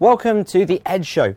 Welcome 0.00 0.44
to 0.44 0.64
the 0.64 0.80
Edge 0.86 1.06
Show. 1.06 1.34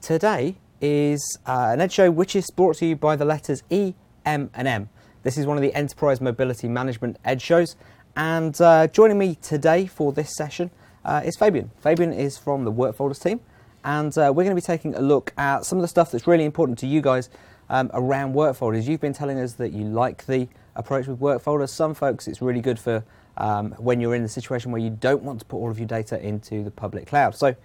Today 0.00 0.54
is 0.80 1.36
uh, 1.46 1.70
an 1.72 1.80
Edge 1.80 1.94
Show 1.94 2.12
which 2.12 2.36
is 2.36 2.48
brought 2.48 2.76
to 2.76 2.86
you 2.86 2.94
by 2.94 3.16
the 3.16 3.24
letters 3.24 3.64
E, 3.70 3.94
M, 4.24 4.50
and 4.54 4.68
M. 4.68 4.88
This 5.24 5.36
is 5.36 5.46
one 5.46 5.56
of 5.56 5.64
the 5.64 5.74
Enterprise 5.74 6.20
Mobility 6.20 6.68
Management 6.68 7.16
Edge 7.24 7.42
Shows, 7.42 7.74
and 8.14 8.60
uh, 8.60 8.86
joining 8.86 9.18
me 9.18 9.34
today 9.42 9.86
for 9.86 10.12
this 10.12 10.36
session 10.36 10.70
uh, 11.04 11.22
is 11.24 11.36
Fabian. 11.36 11.72
Fabian 11.80 12.12
is 12.12 12.38
from 12.38 12.64
the 12.64 12.70
Work 12.70 12.94
Folders 12.94 13.18
team, 13.18 13.40
and 13.82 14.16
uh, 14.16 14.32
we're 14.32 14.44
going 14.44 14.54
to 14.54 14.54
be 14.54 14.60
taking 14.60 14.94
a 14.94 15.00
look 15.00 15.32
at 15.36 15.66
some 15.66 15.78
of 15.78 15.82
the 15.82 15.88
stuff 15.88 16.12
that's 16.12 16.28
really 16.28 16.44
important 16.44 16.78
to 16.78 16.86
you 16.86 17.00
guys 17.00 17.30
um, 17.68 17.90
around 17.94 18.32
work 18.32 18.54
folders. 18.54 18.86
You've 18.86 19.00
been 19.00 19.12
telling 19.12 19.40
us 19.40 19.54
that 19.54 19.72
you 19.72 19.82
like 19.82 20.24
the 20.26 20.46
approach 20.76 21.08
with 21.08 21.18
work 21.18 21.42
folders. 21.42 21.72
Some 21.72 21.94
folks, 21.94 22.28
it's 22.28 22.40
really 22.40 22.60
good 22.60 22.78
for 22.78 23.02
um, 23.38 23.72
when 23.72 24.00
you're 24.00 24.14
in 24.14 24.22
a 24.22 24.28
situation 24.28 24.70
where 24.70 24.80
you 24.80 24.90
don't 24.90 25.24
want 25.24 25.40
to 25.40 25.44
put 25.44 25.56
all 25.56 25.68
of 25.68 25.80
your 25.80 25.88
data 25.88 26.24
into 26.24 26.62
the 26.62 26.70
public 26.70 27.08
cloud. 27.08 27.34
So, 27.34 27.56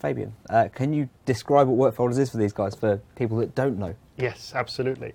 Fabian, 0.00 0.34
uh, 0.48 0.68
can 0.74 0.92
you 0.92 1.08
describe 1.26 1.68
what 1.68 1.76
work 1.76 1.94
folders 1.94 2.18
is 2.18 2.30
for 2.30 2.38
these 2.38 2.54
guys, 2.54 2.74
for 2.74 3.00
people 3.16 3.36
that 3.36 3.54
don't 3.54 3.78
know? 3.78 3.94
Yes, 4.16 4.52
absolutely. 4.54 5.14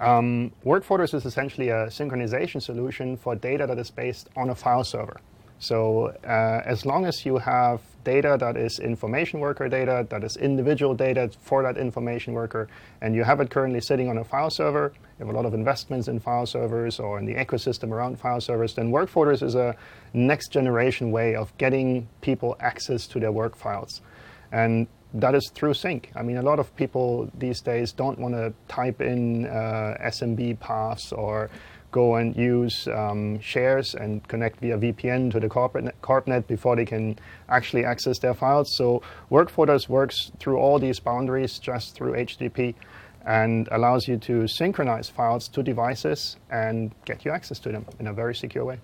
Um, 0.00 0.50
work 0.64 0.82
folders 0.82 1.14
is 1.14 1.24
essentially 1.24 1.68
a 1.68 1.86
synchronization 1.86 2.60
solution 2.60 3.16
for 3.16 3.36
data 3.36 3.64
that 3.66 3.78
is 3.78 3.90
based 3.90 4.28
on 4.36 4.50
a 4.50 4.54
file 4.54 4.82
server. 4.82 5.20
So 5.60 6.06
uh, 6.24 6.62
as 6.66 6.84
long 6.84 7.06
as 7.06 7.24
you 7.24 7.38
have 7.38 7.80
data 8.02 8.36
that 8.40 8.56
is 8.56 8.80
information 8.80 9.38
worker 9.38 9.68
data, 9.68 10.04
that 10.10 10.24
is 10.24 10.36
individual 10.36 10.94
data 10.94 11.30
for 11.40 11.62
that 11.62 11.78
information 11.78 12.34
worker, 12.34 12.68
and 13.00 13.14
you 13.14 13.22
have 13.22 13.40
it 13.40 13.50
currently 13.50 13.80
sitting 13.80 14.08
on 14.10 14.18
a 14.18 14.24
file 14.24 14.50
server, 14.50 14.92
you 15.18 15.26
have 15.26 15.32
a 15.32 15.36
lot 15.36 15.46
of 15.46 15.54
investments 15.54 16.08
in 16.08 16.18
file 16.18 16.44
servers 16.44 16.98
or 16.98 17.20
in 17.20 17.24
the 17.24 17.34
ecosystem 17.34 17.92
around 17.92 18.18
file 18.18 18.40
servers, 18.40 18.74
then 18.74 18.90
work 18.90 19.08
folders 19.08 19.42
is 19.42 19.54
a 19.54 19.76
next 20.12 20.48
generation 20.48 21.12
way 21.12 21.36
of 21.36 21.56
getting 21.56 22.08
people 22.20 22.56
access 22.58 23.06
to 23.06 23.20
their 23.20 23.32
work 23.32 23.56
files. 23.56 24.02
And 24.52 24.86
that 25.14 25.34
is 25.34 25.50
through 25.54 25.74
sync. 25.74 26.10
I 26.16 26.22
mean, 26.22 26.38
a 26.38 26.42
lot 26.42 26.58
of 26.58 26.74
people 26.76 27.30
these 27.38 27.60
days 27.60 27.92
don't 27.92 28.18
want 28.18 28.34
to 28.34 28.52
type 28.68 29.00
in 29.00 29.46
uh, 29.46 29.96
SMB 30.02 30.58
paths 30.60 31.12
or 31.12 31.50
go 31.92 32.16
and 32.16 32.36
use 32.36 32.88
um, 32.88 33.38
shares 33.38 33.94
and 33.94 34.26
connect 34.26 34.58
via 34.58 34.76
VPN 34.76 35.30
to 35.30 35.38
the 35.38 35.48
corporate 35.48 35.94
CorpNet 36.02 36.48
before 36.48 36.74
they 36.74 36.84
can 36.84 37.16
actually 37.48 37.84
access 37.84 38.18
their 38.18 38.34
files. 38.34 38.68
So 38.76 39.00
WorkFolders 39.30 39.88
works 39.88 40.32
through 40.40 40.56
all 40.58 40.80
these 40.80 40.98
boundaries 40.98 41.60
just 41.60 41.94
through 41.94 42.14
HTTP 42.14 42.74
and 43.24 43.68
allows 43.70 44.08
you 44.08 44.16
to 44.18 44.48
synchronize 44.48 45.08
files 45.08 45.46
to 45.48 45.62
devices 45.62 46.36
and 46.50 46.92
get 47.04 47.24
you 47.24 47.30
access 47.30 47.60
to 47.60 47.70
them 47.70 47.86
in 48.00 48.08
a 48.08 48.12
very 48.12 48.34
secure 48.34 48.64
way. 48.64 48.80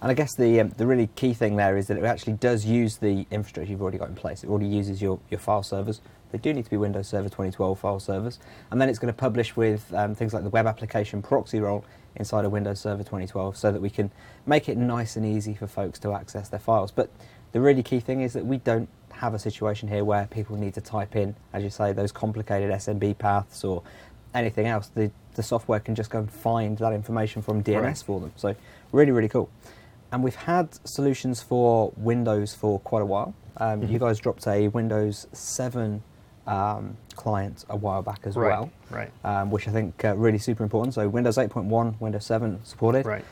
And 0.00 0.10
I 0.10 0.14
guess 0.14 0.34
the, 0.34 0.60
um, 0.60 0.70
the 0.76 0.86
really 0.86 1.08
key 1.14 1.34
thing 1.34 1.56
there 1.56 1.76
is 1.76 1.86
that 1.86 1.96
it 1.96 2.04
actually 2.04 2.34
does 2.34 2.64
use 2.64 2.98
the 2.98 3.26
infrastructure 3.30 3.70
you've 3.70 3.82
already 3.82 3.98
got 3.98 4.08
in 4.08 4.14
place. 4.14 4.42
It 4.42 4.50
already 4.50 4.66
uses 4.66 5.00
your, 5.00 5.18
your 5.30 5.40
file 5.40 5.62
servers. 5.62 6.00
They 6.32 6.38
do 6.38 6.52
need 6.52 6.64
to 6.64 6.70
be 6.70 6.76
Windows 6.78 7.08
Server 7.08 7.28
2012 7.28 7.78
file 7.78 8.00
servers. 8.00 8.38
And 8.70 8.80
then 8.80 8.88
it's 8.88 8.98
going 8.98 9.12
to 9.12 9.18
publish 9.18 9.54
with 9.54 9.92
um, 9.94 10.14
things 10.14 10.32
like 10.32 10.42
the 10.42 10.48
web 10.48 10.66
application 10.66 11.22
proxy 11.22 11.60
role 11.60 11.84
inside 12.16 12.44
of 12.44 12.52
Windows 12.52 12.80
Server 12.80 13.02
2012 13.02 13.56
so 13.56 13.70
that 13.70 13.80
we 13.80 13.90
can 13.90 14.10
make 14.46 14.68
it 14.68 14.76
nice 14.76 15.16
and 15.16 15.24
easy 15.26 15.54
for 15.54 15.66
folks 15.66 15.98
to 16.00 16.12
access 16.12 16.48
their 16.48 16.60
files. 16.60 16.90
But 16.90 17.10
the 17.52 17.60
really 17.60 17.82
key 17.82 18.00
thing 18.00 18.22
is 18.22 18.32
that 18.32 18.46
we 18.46 18.58
don't 18.58 18.88
have 19.12 19.34
a 19.34 19.38
situation 19.38 19.88
here 19.88 20.04
where 20.04 20.26
people 20.26 20.56
need 20.56 20.74
to 20.74 20.80
type 20.80 21.14
in, 21.16 21.36
as 21.52 21.62
you 21.62 21.70
say, 21.70 21.92
those 21.92 22.12
complicated 22.12 22.70
SMB 22.70 23.18
paths 23.18 23.62
or 23.62 23.82
anything 24.34 24.66
else. 24.66 24.88
The, 24.88 25.10
the 25.34 25.42
software 25.42 25.80
can 25.80 25.94
just 25.94 26.10
go 26.10 26.18
and 26.18 26.30
find 26.30 26.78
that 26.78 26.92
information 26.92 27.42
from 27.42 27.62
DNS 27.62 27.82
right. 27.82 27.98
for 27.98 28.20
them. 28.20 28.32
So 28.36 28.54
really, 28.92 29.12
really 29.12 29.28
cool. 29.28 29.50
And 30.10 30.22
we've 30.22 30.34
had 30.34 30.68
solutions 30.86 31.42
for 31.42 31.92
Windows 31.96 32.54
for 32.54 32.80
quite 32.80 33.02
a 33.02 33.06
while. 33.06 33.34
Um, 33.56 33.80
mm-hmm. 33.80 33.92
You 33.92 33.98
guys 33.98 34.20
dropped 34.20 34.46
a 34.46 34.68
Windows 34.68 35.26
7 35.32 36.02
um, 36.46 36.96
client 37.14 37.64
a 37.68 37.76
while 37.76 38.02
back 38.02 38.20
as 38.24 38.36
right, 38.36 38.48
well, 38.48 38.70
right? 38.90 39.10
Um, 39.24 39.50
which 39.50 39.68
I 39.68 39.70
think 39.70 40.04
uh, 40.04 40.16
really 40.16 40.38
super 40.38 40.62
important. 40.62 40.94
So 40.94 41.08
Windows 41.08 41.36
8.1, 41.36 42.00
Windows 42.00 42.26
7 42.26 42.64
supported, 42.64 43.06
right? 43.06 43.24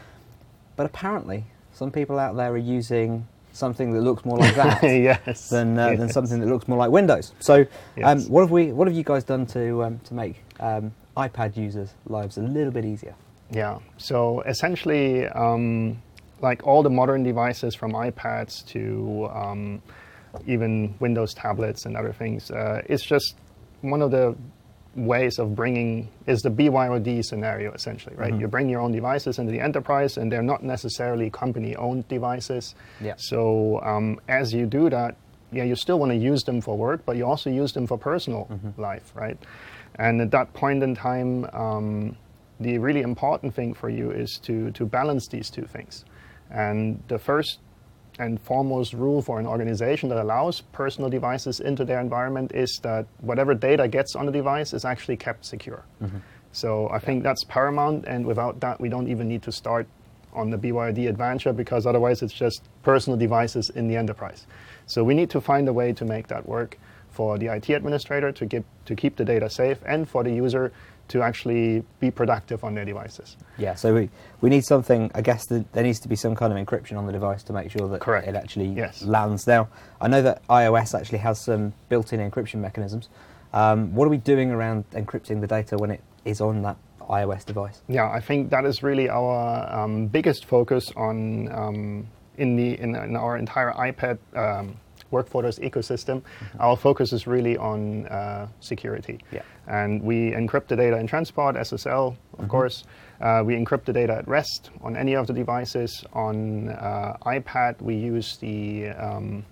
But 0.76 0.86
apparently, 0.86 1.44
some 1.72 1.90
people 1.90 2.18
out 2.18 2.36
there 2.36 2.52
are 2.52 2.56
using 2.58 3.26
something 3.52 3.92
that 3.92 4.00
looks 4.00 4.24
more 4.24 4.38
like 4.38 4.54
that 4.54 4.82
yes. 4.82 5.50
than 5.50 5.78
uh, 5.78 5.88
yes. 5.88 5.98
than 5.98 6.08
something 6.08 6.40
that 6.40 6.46
looks 6.46 6.68
more 6.68 6.78
like 6.78 6.90
Windows. 6.90 7.34
So, 7.40 7.66
um, 8.02 8.22
what 8.24 8.42
have 8.42 8.50
we? 8.50 8.72
What 8.72 8.88
have 8.88 8.96
you 8.96 9.04
guys 9.04 9.24
done 9.24 9.44
to 9.46 9.84
um, 9.84 9.98
to 10.00 10.14
make 10.14 10.36
um, 10.60 10.92
iPad 11.16 11.56
users' 11.56 11.94
lives 12.06 12.38
a 12.38 12.42
little 12.42 12.72
bit 12.72 12.84
easier? 12.84 13.14
Yeah. 13.50 13.78
So 13.98 14.40
essentially, 14.42 15.26
um, 15.26 16.00
like 16.40 16.66
all 16.66 16.82
the 16.82 16.90
modern 16.90 17.22
devices, 17.22 17.74
from 17.74 17.92
iPads 17.92 18.66
to 18.68 19.28
um, 19.32 19.82
even 20.46 20.94
Windows 21.00 21.34
tablets 21.34 21.84
and 21.86 21.96
other 21.96 22.12
things, 22.12 22.50
uh, 22.50 22.82
it's 22.86 23.04
just 23.04 23.36
one 23.82 24.02
of 24.02 24.10
the 24.10 24.36
ways 24.96 25.38
of 25.38 25.54
bringing 25.54 26.08
is 26.26 26.42
the 26.42 26.50
BYOD 26.50 27.24
scenario 27.24 27.72
essentially, 27.72 28.14
right? 28.16 28.32
Mm-hmm. 28.32 28.40
You 28.40 28.48
bring 28.48 28.68
your 28.68 28.80
own 28.80 28.92
devices 28.92 29.38
into 29.38 29.52
the 29.52 29.60
enterprise, 29.60 30.16
and 30.16 30.30
they're 30.30 30.42
not 30.42 30.62
necessarily 30.62 31.30
company-owned 31.30 32.08
devices. 32.08 32.74
Yeah. 33.00 33.14
So 33.16 33.80
um, 33.82 34.20
as 34.28 34.52
you 34.52 34.66
do 34.66 34.90
that, 34.90 35.16
yeah, 35.52 35.64
you 35.64 35.74
still 35.76 35.98
want 35.98 36.10
to 36.10 36.16
use 36.16 36.42
them 36.42 36.60
for 36.60 36.76
work, 36.76 37.04
but 37.04 37.16
you 37.16 37.26
also 37.26 37.50
use 37.50 37.72
them 37.72 37.86
for 37.86 37.98
personal 37.98 38.46
mm-hmm. 38.50 38.80
life, 38.80 39.12
right? 39.14 39.36
And 39.96 40.20
at 40.20 40.30
that 40.30 40.52
point 40.52 40.82
in 40.82 40.94
time, 40.94 41.46
um, 41.52 42.16
the 42.58 42.78
really 42.78 43.00
important 43.00 43.54
thing 43.54 43.74
for 43.74 43.88
you 43.88 44.10
is 44.10 44.38
to 44.44 44.70
to 44.72 44.84
balance 44.84 45.28
these 45.28 45.50
two 45.50 45.64
things. 45.64 46.04
And 46.50 47.02
the 47.08 47.18
first 47.18 47.58
and 48.18 48.40
foremost 48.40 48.92
rule 48.92 49.22
for 49.22 49.40
an 49.40 49.46
organization 49.46 50.08
that 50.10 50.18
allows 50.18 50.60
personal 50.72 51.08
devices 51.08 51.60
into 51.60 51.84
their 51.84 52.00
environment 52.00 52.52
is 52.54 52.78
that 52.82 53.06
whatever 53.20 53.54
data 53.54 53.88
gets 53.88 54.14
on 54.14 54.26
the 54.26 54.32
device 54.32 54.74
is 54.74 54.84
actually 54.84 55.16
kept 55.16 55.44
secure. 55.44 55.84
Mm-hmm. 56.02 56.18
So 56.52 56.88
I 56.90 56.98
think 56.98 57.22
that's 57.22 57.44
paramount, 57.44 58.04
and 58.06 58.26
without 58.26 58.60
that, 58.60 58.80
we 58.80 58.88
don't 58.88 59.08
even 59.08 59.28
need 59.28 59.42
to 59.44 59.52
start 59.52 59.86
on 60.32 60.50
the 60.50 60.58
BYOD 60.58 61.08
adventure 61.08 61.52
because 61.52 61.86
otherwise 61.86 62.22
it's 62.22 62.32
just 62.32 62.62
personal 62.82 63.18
devices 63.18 63.70
in 63.70 63.88
the 63.88 63.96
enterprise. 63.96 64.46
So 64.86 65.02
we 65.02 65.14
need 65.14 65.30
to 65.30 65.40
find 65.40 65.68
a 65.68 65.72
way 65.72 65.92
to 65.92 66.04
make 66.04 66.28
that 66.28 66.46
work 66.46 66.78
for 67.10 67.38
the 67.38 67.46
IT 67.46 67.68
administrator 67.70 68.32
to, 68.32 68.46
get, 68.46 68.64
to 68.86 68.94
keep 68.94 69.16
the 69.16 69.24
data 69.24 69.50
safe 69.50 69.78
and 69.86 70.08
for 70.08 70.22
the 70.24 70.32
user 70.32 70.72
to 71.08 71.22
actually 71.22 71.82
be 71.98 72.08
productive 72.08 72.62
on 72.62 72.74
their 72.74 72.84
devices. 72.84 73.36
Yeah, 73.58 73.74
so 73.74 73.92
we, 73.92 74.10
we 74.40 74.48
need 74.48 74.64
something, 74.64 75.10
I 75.12 75.22
guess 75.22 75.46
the, 75.46 75.64
there 75.72 75.82
needs 75.82 75.98
to 76.00 76.08
be 76.08 76.14
some 76.14 76.36
kind 76.36 76.56
of 76.56 76.64
encryption 76.64 76.96
on 76.96 77.06
the 77.06 77.12
device 77.12 77.42
to 77.44 77.52
make 77.52 77.70
sure 77.72 77.88
that 77.88 78.00
Correct. 78.00 78.28
it 78.28 78.36
actually 78.36 78.68
yes. 78.68 79.02
lands. 79.02 79.46
Now, 79.46 79.68
I 80.00 80.06
know 80.06 80.22
that 80.22 80.46
iOS 80.46 80.98
actually 80.98 81.18
has 81.18 81.40
some 81.40 81.72
built 81.88 82.12
in 82.12 82.20
encryption 82.20 82.60
mechanisms. 82.60 83.08
Um, 83.52 83.92
what 83.92 84.06
are 84.06 84.10
we 84.10 84.18
doing 84.18 84.52
around 84.52 84.88
encrypting 84.92 85.40
the 85.40 85.48
data 85.48 85.76
when 85.76 85.90
it 85.90 86.00
is 86.24 86.40
on 86.40 86.62
that 86.62 86.76
iOS 87.00 87.44
device? 87.44 87.82
Yeah, 87.88 88.08
I 88.08 88.20
think 88.20 88.50
that 88.50 88.64
is 88.64 88.84
really 88.84 89.08
our 89.08 89.68
um, 89.74 90.06
biggest 90.06 90.44
focus 90.44 90.92
on 90.94 91.50
um, 91.52 92.06
in, 92.38 92.54
the, 92.54 92.78
in, 92.78 92.94
in, 92.94 93.16
our 93.16 93.36
entire 93.36 93.72
iPad 93.72 94.18
WorkFolders 95.12 95.58
ecosystem, 95.60 96.20
mm-hmm. 96.20 96.60
our 96.60 96.76
focus 96.76 97.12
is 97.12 97.26
really 97.26 97.56
on 97.56 98.06
uh, 98.06 98.48
security. 98.60 99.18
Yeah. 99.32 99.42
And 99.66 100.02
we 100.02 100.32
encrypt 100.32 100.68
the 100.68 100.76
data 100.76 100.98
in 100.98 101.06
transport, 101.06 101.56
SSL, 101.56 102.08
of 102.08 102.14
mm-hmm. 102.14 102.46
course. 102.46 102.84
Uh, 103.20 103.42
we 103.44 103.54
encrypt 103.54 103.84
the 103.84 103.92
data 103.92 104.14
at 104.14 104.26
rest 104.26 104.70
on 104.82 104.96
any 104.96 105.14
of 105.14 105.26
the 105.26 105.32
devices. 105.32 106.04
On 106.12 106.70
uh, 106.70 107.16
iPad, 107.26 107.80
we 107.80 107.94
use 107.94 108.36
the 108.38 108.88
um, 108.90 109.44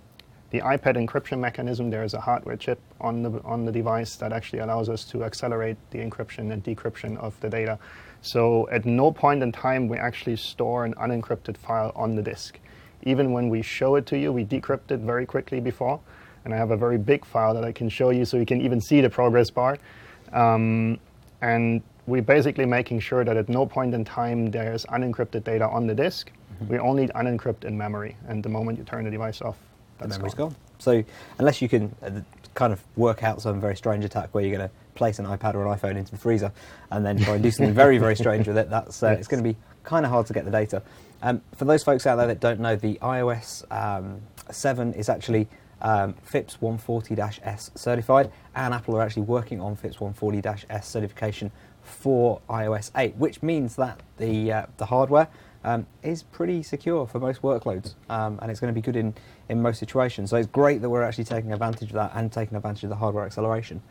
the 0.51 0.61
iPad 0.61 0.97
encryption 0.97 1.39
mechanism. 1.39 1.91
There 1.91 2.05
is 2.05 2.15
a 2.15 2.21
hardware 2.21 2.57
chip 2.57 2.81
on 3.01 3.23
the 3.23 3.43
on 3.45 3.65
the 3.65 3.73
device 3.73 4.17
that 4.17 4.33
actually 4.33 4.61
allows 4.61 4.89
us 4.89 5.05
to 5.07 5.25
accelerate 5.25 5.77
the 5.91 5.99
encryption 5.99 6.53
and 6.53 6.65
decryption 6.65 7.19
of 7.19 7.39
the 7.41 7.51
data. 7.51 7.79
So 8.23 8.69
at 8.71 8.85
no 8.85 9.13
point 9.13 9.43
in 9.43 9.53
time 9.53 9.89
we 9.89 9.99
actually 9.99 10.37
store 10.37 10.85
an 10.85 10.95
unencrypted 10.95 11.57
file 11.57 11.93
on 11.95 12.17
the 12.17 12.23
disk 12.23 12.59
even 13.03 13.33
when 13.33 13.49
we 13.49 13.63
show 13.63 13.97
it 13.97 14.07
to 14.07 14.19
you, 14.19 14.33
we 14.33 14.45
decrypt 14.45 14.91
it 14.91 15.01
very 15.01 15.27
quickly 15.27 15.61
before. 15.61 16.01
And 16.45 16.55
I 16.55 16.57
have 16.57 16.71
a 16.71 16.77
very 16.77 16.99
big 16.99 17.25
file 17.25 17.55
that 17.55 17.65
I 17.65 17.73
can 17.73 17.89
show 17.89 18.11
you 18.11 18.25
so 18.25 18.37
you 18.37 18.47
can 18.47 18.61
even 18.61 18.81
see 18.81 19.01
the 19.01 19.11
progress 19.11 19.51
bar. 19.51 19.79
Um, 20.33 20.99
and 21.41 21.83
we're 22.07 22.23
basically 22.23 22.65
making 22.65 23.01
sure 23.01 23.25
that 23.25 23.37
at 23.37 23.49
no 23.49 23.67
point 23.67 23.95
in 23.95 24.05
time 24.05 24.51
there's 24.51 24.85
unencrypted 24.87 25.45
data 25.45 25.69
on 25.69 25.87
the 25.87 25.95
disk. 25.95 26.31
Mm-hmm. 26.55 26.73
We 26.73 26.79
only 26.79 27.09
unencrypt 27.09 27.65
in 27.65 27.77
memory. 27.77 28.17
And 28.27 28.43
the 28.43 28.49
moment 28.49 28.79
you 28.79 28.85
turn 28.85 29.05
the 29.05 29.11
device 29.11 29.43
off, 29.43 29.59
the 29.99 30.09
memory's 30.09 30.35
gone. 30.35 30.51
gone. 30.51 30.57
So 30.79 31.05
unless 31.39 31.61
you 31.61 31.69
can 31.69 31.95
uh, 32.03 32.11
kind 32.55 32.73
of 32.73 32.83
work 32.97 33.23
out 33.23 33.43
some 33.43 33.61
very 33.61 33.77
strange 33.77 34.05
attack 34.05 34.31
where 34.33 34.45
you're 34.45 34.57
going 34.57 34.69
to 34.69 34.75
place 34.99 35.19
an 35.19 35.25
iPad 35.25 35.55
or 35.55 35.67
an 35.67 35.79
iPhone 35.79 35.97
into 35.97 36.11
the 36.11 36.19
freezer 36.19 36.53
and 36.91 37.07
then 37.07 37.17
try 37.17 37.35
and 37.35 37.43
do 37.43 37.51
something 37.51 37.75
very, 37.75 37.97
very 37.97 38.17
strange 38.17 38.47
with 38.47 38.59
it, 38.59 38.69
that's 38.69 39.03
uh, 39.03 39.11
yes. 39.11 39.21
it's 39.21 39.29
going 39.29 39.43
to 39.43 39.49
be 39.49 39.57
kind 39.85 40.05
of 40.05 40.11
hard 40.11 40.27
to 40.27 40.35
get 40.35 40.45
the 40.45 40.51
data. 40.51 40.83
Um, 41.23 41.41
for 41.57 41.65
those 41.65 41.83
folks 41.83 42.07
out 42.07 42.17
there 42.17 42.27
that 42.27 42.41
don't 42.41 42.61
know, 42.61 42.77
the 42.77 42.99
iOS 43.01 43.65
um, 43.73 44.21
7 44.51 44.93
is 44.95 45.09
actually 45.09 45.49
um, 45.81 46.15
FIPS 46.25 46.59
140-S 46.61 47.71
certified, 47.75 48.31
and 48.55 48.75
Apple 48.75 48.97
are 48.97 49.03
actually 49.03 49.23
working 49.23 49.61
on 49.61 49.77
FIPS 49.77 49.97
140-S 49.97 50.89
certification 50.89 51.51
for 51.83 52.41
iOS 52.51 52.91
8, 52.97 53.17
which 53.17 53.43
means 53.43 53.77
that 53.77 54.01
the 54.19 54.53
uh, 54.53 54.67
the 54.77 54.87
hardware 54.87 55.29
um, 55.65 55.87
is 56.03 56.23
pretty 56.23 56.63
secure 56.63 57.07
for 57.07 57.19
most 57.19 57.43
workloads, 57.43 57.95
um, 58.09 58.39
and 58.43 58.51
it's 58.51 58.61
going 58.61 58.73
to 58.73 58.79
be 58.79 58.85
good 58.85 58.97
in, 58.97 59.15
in 59.49 59.61
most 59.61 59.79
situations. 59.79 60.31
So 60.31 60.37
it's 60.37 60.47
great 60.47 60.83
that 60.83 60.91
we're 60.91 61.03
actually 61.03 61.25
taking 61.25 61.53
advantage 61.53 61.89
of 61.89 61.95
that 61.95 62.13
and 62.15 62.31
taking 62.31 62.57
advantage 62.57 62.85
of 62.85 62.91
the 62.91 62.97
hardware 62.97 63.25
acceleration. 63.25 63.83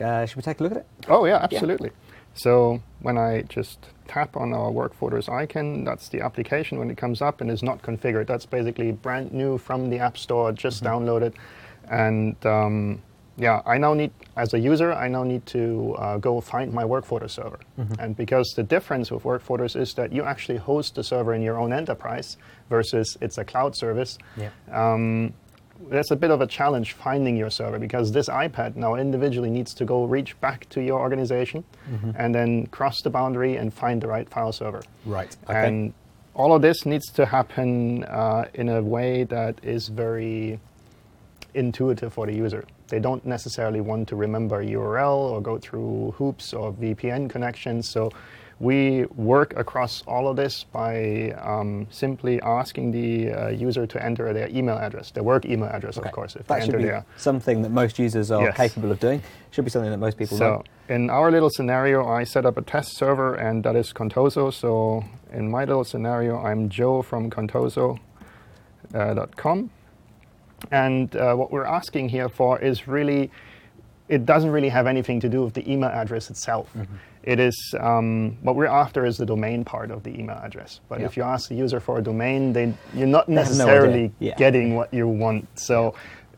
Uh, 0.00 0.26
should 0.26 0.36
we 0.36 0.42
take 0.42 0.60
a 0.60 0.62
look 0.62 0.72
at 0.72 0.78
it? 0.78 0.86
Oh 1.08 1.24
yeah, 1.26 1.38
absolutely. 1.42 1.90
So 2.34 2.80
when 3.00 3.18
I 3.18 3.42
just 3.48 3.86
tap 4.06 4.36
on 4.36 4.52
our 4.52 4.70
work 4.70 4.94
folders 4.94 5.28
icon, 5.28 5.84
that's 5.84 6.08
the 6.08 6.20
application 6.20 6.78
when 6.78 6.90
it 6.90 6.96
comes 6.96 7.20
up 7.20 7.40
and 7.40 7.50
is 7.50 7.62
not 7.62 7.82
configured. 7.82 8.26
That's 8.26 8.46
basically 8.46 8.92
brand 8.92 9.32
new 9.32 9.58
from 9.58 9.90
the 9.90 9.98
App 9.98 10.16
Store, 10.16 10.52
just 10.52 10.82
Mm-hmm. 10.84 11.08
downloaded. 11.08 11.34
And 11.90 12.36
um, 12.46 13.02
yeah, 13.36 13.62
I 13.66 13.78
now 13.78 13.94
need, 13.94 14.12
as 14.36 14.54
a 14.54 14.58
user, 14.58 14.92
I 14.92 15.08
now 15.08 15.24
need 15.24 15.46
to 15.46 15.94
uh, 15.98 16.16
go 16.18 16.40
find 16.40 16.72
my 16.72 16.84
work 16.84 17.04
folder 17.04 17.28
server. 17.28 17.58
Mm-hmm. 17.78 18.00
And 18.00 18.16
because 18.16 18.52
the 18.54 18.62
difference 18.62 19.10
with 19.10 19.24
work 19.24 19.42
folders 19.42 19.74
is 19.74 19.94
that 19.94 20.12
you 20.12 20.22
actually 20.22 20.58
host 20.58 20.94
the 20.94 21.02
server 21.02 21.34
in 21.34 21.42
your 21.42 21.58
own 21.58 21.72
enterprise 21.72 22.36
versus 22.68 23.16
it's 23.20 23.38
a 23.38 23.44
cloud 23.44 23.74
service. 23.76 24.16
Yeah. 24.36 24.50
Um, 24.70 25.34
there's 25.90 26.10
a 26.10 26.16
bit 26.16 26.30
of 26.30 26.40
a 26.40 26.46
challenge 26.46 26.92
finding 26.92 27.36
your 27.36 27.50
server 27.50 27.78
because 27.78 28.12
this 28.12 28.28
iPad 28.28 28.76
now 28.76 28.96
individually 28.96 29.50
needs 29.50 29.72
to 29.74 29.84
go 29.84 30.04
reach 30.04 30.38
back 30.40 30.68
to 30.70 30.82
your 30.82 31.00
organization 31.00 31.64
and 32.16 32.34
then 32.34 32.66
cross 32.66 33.00
the 33.02 33.10
boundary 33.10 33.56
and 33.56 33.72
find 33.72 34.02
the 34.02 34.06
right 34.06 34.28
file 34.28 34.52
server. 34.52 34.82
Right. 35.06 35.36
And 35.48 35.92
all 36.34 36.54
of 36.54 36.62
this 36.62 36.86
needs 36.86 37.06
to 37.12 37.26
happen 37.26 38.04
uh, 38.04 38.46
in 38.54 38.68
a 38.68 38.82
way 38.82 39.24
that 39.24 39.58
is 39.62 39.88
very 39.88 40.60
intuitive 41.54 42.12
for 42.12 42.26
the 42.26 42.34
user. 42.34 42.64
They 42.88 43.00
don't 43.00 43.24
necessarily 43.26 43.80
want 43.80 44.08
to 44.08 44.16
remember 44.16 44.60
a 44.60 44.64
URL 44.66 45.16
or 45.16 45.40
go 45.40 45.58
through 45.58 46.14
hoops 46.16 46.54
or 46.54 46.72
VPN 46.72 47.28
connections. 47.28 47.88
So 47.88 48.10
we 48.60 49.04
work 49.14 49.56
across 49.56 50.02
all 50.06 50.26
of 50.28 50.34
this 50.36 50.64
by 50.72 51.30
um, 51.40 51.86
simply 51.90 52.40
asking 52.42 52.90
the 52.90 53.30
uh, 53.32 53.48
user 53.50 53.86
to 53.86 54.04
enter 54.04 54.32
their 54.32 54.48
email 54.48 54.76
address, 54.76 55.12
their 55.12 55.22
work 55.22 55.44
email 55.44 55.68
address, 55.68 55.96
Okay. 55.96 56.08
of 56.08 56.12
course, 56.14 56.34
if 56.34 56.46
that 56.48 56.58
they 56.60 56.66
should 56.66 56.74
enter 56.74 56.78
be 56.78 56.84
there. 56.90 57.04
something 57.16 57.62
that 57.62 57.70
most 57.70 57.98
users 58.00 58.32
are 58.32 58.42
Yes. 58.46 58.56
capable 58.56 58.90
of 58.90 58.98
doing. 58.98 59.22
Should 59.52 59.64
be 59.64 59.70
something 59.70 59.90
that 59.92 59.98
most 59.98 60.18
people 60.18 60.36
do. 60.36 60.40
So 60.44 60.50
know. 60.56 60.64
in 60.94 61.08
our 61.08 61.30
little 61.30 61.50
scenario, 61.50 62.04
I 62.08 62.24
set 62.24 62.44
up 62.44 62.56
a 62.58 62.62
test 62.62 62.96
server, 62.96 63.36
and 63.36 63.62
that 63.62 63.76
is 63.76 63.92
Contoso. 63.92 64.52
So 64.52 65.04
in 65.32 65.48
my 65.50 65.64
little 65.64 65.84
scenario, 65.84 66.36
I'm 66.38 66.68
Joe 66.68 67.00
from 67.02 67.30
Contoso.com. 67.30 68.00
and 70.72 71.14
uh, 71.14 71.34
what 71.36 71.52
we're 71.52 71.64
asking 71.64 72.08
here 72.08 72.28
for 72.28 72.58
is 72.58 72.88
really, 72.88 73.30
it 74.08 74.24
doesn't 74.24 74.50
really 74.50 74.68
have 74.70 74.86
anything 74.86 75.20
to 75.20 75.28
do 75.28 75.42
with 75.44 75.54
the 75.54 75.70
email 75.70 75.90
address 75.90 76.30
itself. 76.30 76.70
Mm-hmm. 76.76 76.94
It 77.24 77.40
is, 77.40 77.74
um, 77.78 78.38
what 78.42 78.56
we're 78.56 78.66
after 78.66 79.04
is 79.04 79.18
the 79.18 79.26
domain 79.26 79.64
part 79.64 79.90
of 79.90 80.02
the 80.02 80.18
email 80.18 80.36
address. 80.42 80.80
But 80.88 81.00
Yeah. 81.00 81.06
if 81.06 81.16
you 81.16 81.22
ask 81.22 81.48
the 81.48 81.54
user 81.56 81.78
for 81.78 81.98
a 81.98 82.02
domain, 82.02 82.52
they, 82.54 82.72
you're 82.94 83.06
not 83.06 83.26
have 83.26 83.28
no 83.28 83.34
necessarily. 83.34 84.12
Yeah. 84.18 84.34
getting 84.36 84.74
what 84.76 84.92
you 84.94 85.06
want. 85.06 85.46
So 85.58 85.94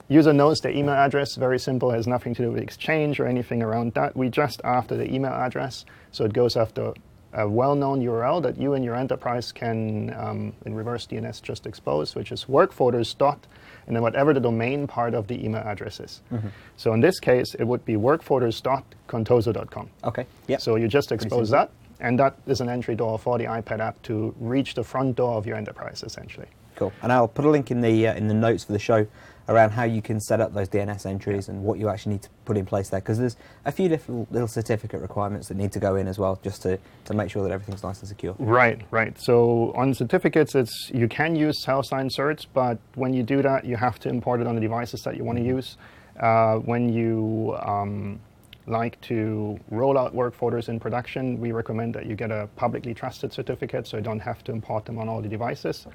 user 0.09 0.33
knows 0.33 0.59
their 0.59 0.73
email 0.73 0.95
address, 0.95 1.37
very 1.37 1.61
simple, 1.61 1.91
has 1.93 2.09
nothing 2.09 2.35
to 2.35 2.43
do 2.43 2.51
with 2.51 2.63
Exchange 2.63 3.21
or 3.21 3.27
anything 3.27 3.63
around 3.63 3.95
that. 3.95 4.17
We 4.17 4.31
just 4.31 4.61
after 4.65 4.97
the 4.97 5.13
email 5.15 5.33
address, 5.33 5.85
so 6.11 6.25
it 6.25 6.33
goes 6.33 6.57
after 6.57 6.93
a 7.33 7.49
well-known 7.49 8.01
URL 8.03 8.43
that 8.43 8.59
you 8.59 8.75
and 8.75 8.85
your 8.85 8.97
enterprise 8.97 9.53
can, 9.53 10.13
um, 10.19 10.53
in 10.67 10.75
reverse 10.75 11.07
DNS, 11.07 11.41
just 11.41 11.65
expose, 11.65 12.17
which 12.17 12.33
is 12.33 12.47
workfolders 12.47 13.17
dot, 13.17 13.47
and 13.87 13.97
then 13.97 14.03
whatever 14.03 14.33
the 14.33 14.41
domain 14.41 14.87
part 14.87 15.15
of 15.15 15.27
the 15.27 15.45
email 15.45 15.63
address 15.63 16.01
is. 16.01 16.21
Mm-hmm. 16.33 16.49
So 16.77 16.93
in 16.93 17.01
this 17.01 17.21
case, 17.21 17.55
it 17.55 17.65
would 17.65 17.85
be 17.85 17.95
workfolders.contoso.com. 17.95 19.91
Okay. 20.05 20.27
Yeah. 20.47 20.59
So 20.59 20.77
you 20.77 20.89
just 20.89 21.13
expose 21.13 21.51
that, 21.51 21.71
and 22.01 22.19
that 22.19 22.37
is 22.47 22.61
an 22.61 22.69
entry 22.69 22.95
door 22.95 23.19
for 23.19 23.39
the 23.39 23.45
iPad 23.45 23.81
app 23.81 24.01
to 24.03 24.35
reach 24.39 24.75
the 24.75 24.85
front 24.85 25.17
door 25.17 25.37
of 25.37 25.47
your 25.47 25.57
enterprise, 25.57 26.03
essentially. 26.05 26.47
Cool. 26.77 26.93
And 27.03 27.13
I'll 27.13 27.29
put 27.29 27.45
a 27.45 27.51
link 27.51 27.71
in 27.71 27.81
the 27.81 28.09
uh, 28.09 28.15
in 28.15 28.29
the 28.29 28.35
notes 28.35 28.65
for 28.65 28.73
the 28.73 28.79
show 28.79 29.07
around 29.51 29.71
how 29.71 29.83
you 29.83 30.01
can 30.01 30.21
set 30.21 30.41
up 30.41 30.55
those 30.55 30.69
DNS 30.69 31.05
entries 31.05 31.49
and 31.49 31.63
what 31.65 31.79
you 31.79 31.89
actually 31.89 32.13
need 32.13 32.23
to 32.23 32.31
put 32.45 32.57
in 32.57 32.65
place 32.65 32.89
there 32.89 33.01
because 33.01 33.19
there's 33.19 33.37
a 33.65 33.73
few 33.73 33.89
different 33.89 34.31
little 34.33 34.47
certificate 34.47 35.01
requirements 35.01 35.49
that 35.49 35.57
need 35.57 35.73
to 35.73 35.81
go 35.81 35.97
in 35.97 36.07
as 36.07 36.19
well 36.19 36.39
just 36.43 36.63
to, 36.63 36.79
to 37.05 37.15
make 37.15 37.31
sure 37.31 37.43
that 37.43 37.51
everything's 37.51 37.83
nice 37.83 37.99
and 37.99 38.09
secure. 38.09 38.37
Right, 38.39 38.81
right. 38.93 39.21
So 39.21 39.73
on 39.75 39.93
certificates, 39.93 40.55
it's 40.55 40.91
you 40.95 41.09
can 41.09 41.35
use 41.35 41.63
self-signed 41.65 42.13
certs, 42.17 42.47
but 42.55 42.79
when 42.95 43.13
you 43.13 43.25
do 43.25 43.43
that, 43.43 43.65
you 43.65 43.77
have 43.77 43.99
to 44.01 44.09
import 44.09 44.41
it 44.41 44.47
on 44.47 44.55
the 44.55 44.61
devices 44.61 45.03
that 45.03 45.17
you 45.17 45.25
want 45.25 45.39
to 45.39 45.45
use. 45.45 45.77
Uh, 46.21 46.57
when 46.59 46.89
you 46.89 47.59
um, 47.63 48.21
like 48.69 49.01
to 49.01 49.59
roll 49.71 49.99
out 49.99 50.15
work 50.15 50.33
folders 50.33 50.69
in 50.69 50.79
production, 50.79 51.41
we 51.41 51.51
recommend 51.51 51.93
that 51.95 52.07
you 52.07 52.15
get 52.15 52.31
a 52.31 52.49
publicly 52.55 52.95
trusted 52.95 53.33
certificate, 53.33 53.89
so 53.89 53.97
you 53.97 54.03
don't 54.03 54.21
have 54.21 54.45
to 54.45 54.53
import 54.53 54.85
them 54.85 54.99
on 54.99 55.09
all 55.09 55.21
the 55.21 55.29
devices. 55.29 55.89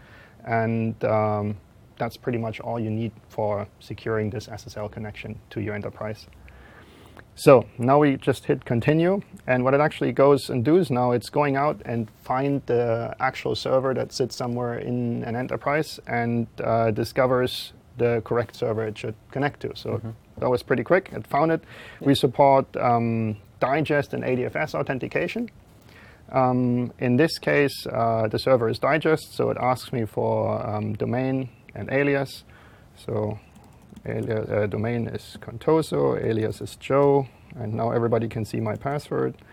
And 0.43 1.01
um, 1.05 1.55
that's 1.97 2.17
pretty 2.17 2.37
much 2.37 2.59
all 2.59 2.79
you 2.79 2.89
need 2.89 3.11
for 3.29 3.67
securing 3.79 4.29
this 4.29 4.47
SSL 4.47 4.91
connection 4.91 5.39
to 5.51 5.61
your 5.61 5.75
enterprise. 5.75 6.27
So 7.37 7.65
now 7.77 7.99
we 7.99 8.15
just 8.15 8.45
hit 8.45 8.63
continue, 8.63 9.21
and 9.45 9.65
what 9.65 9.73
it 9.73 9.81
actually 9.81 10.13
goes 10.13 10.49
and 10.49 10.63
does 10.63 10.89
now, 10.89 11.11
it's 11.11 11.29
going 11.29 11.57
out 11.57 11.81
and 11.83 12.09
find 12.23 12.61
the 12.65 13.13
actual 13.19 13.55
server 13.55 13.93
that 13.93 14.13
sits 14.13 14.37
somewhere 14.37 14.77
in 14.77 15.23
an 15.25 15.35
enterprise 15.35 15.99
and 16.07 16.47
uh, 16.63 16.91
discovers 16.91 17.73
the 17.97 18.21
correct 18.23 18.55
server 18.55 18.85
it 18.85 18.97
should 18.97 19.15
connect 19.31 19.59
to. 19.61 19.75
So 19.75 20.01
that 20.37 20.49
was 20.49 20.63
pretty 20.63 20.83
quick. 20.83 21.09
It 21.11 21.27
found 21.27 21.51
it. 21.51 21.61
We 21.99 22.15
support 22.15 22.65
um, 22.77 23.37
digest 23.59 24.13
and 24.13 24.23
ADFS 24.23 24.73
authentication. 24.73 25.49
Um, 26.31 26.91
in 26.99 27.17
this 27.17 27.37
case, 27.37 27.85
uh, 27.87 28.27
the 28.27 28.39
server 28.39 28.69
is 28.69 28.79
digest, 28.79 29.33
so 29.33 29.49
it 29.49 29.57
asks 29.59 29.93
me 29.93 30.05
for 30.05 30.65
um, 30.65 30.93
domain 30.93 31.49
and 31.75 31.91
alias. 31.91 32.43
So 32.95 33.39
alias, 34.05 34.49
uh, 34.49 34.67
domain 34.67 35.07
is 35.07 35.37
Contoso, 35.41 36.23
alias 36.23 36.61
is 36.61 36.75
Joe, 36.77 37.27
and 37.55 37.73
now 37.73 37.91
everybody 37.91 38.27
can 38.27 38.45
see 38.45 38.59
my 38.59 38.75
password. 38.75 39.35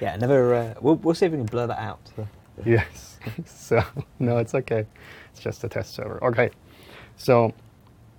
Yeah, 0.00 0.16
never. 0.16 0.54
Uh, 0.54 0.74
we'll, 0.80 0.96
we'll 0.96 1.14
see 1.14 1.26
if 1.26 1.32
we 1.32 1.38
can 1.38 1.46
blur 1.46 1.66
that 1.66 1.78
out. 1.78 2.10
Yes. 2.64 3.18
so 3.46 3.82
no, 4.20 4.38
it's 4.38 4.54
okay. 4.54 4.86
It's 5.32 5.40
just 5.40 5.64
a 5.64 5.68
test 5.68 5.92
server. 5.94 6.22
Okay. 6.22 6.50
So 7.16 7.52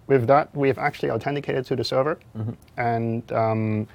with 0.07 0.27
that, 0.27 0.53
we've 0.53 0.77
actually 0.77 1.11
authenticated 1.11 1.65
to 1.67 1.75
the 1.77 1.85
server, 1.85 2.19
and 2.75 3.31
um, 3.31 3.87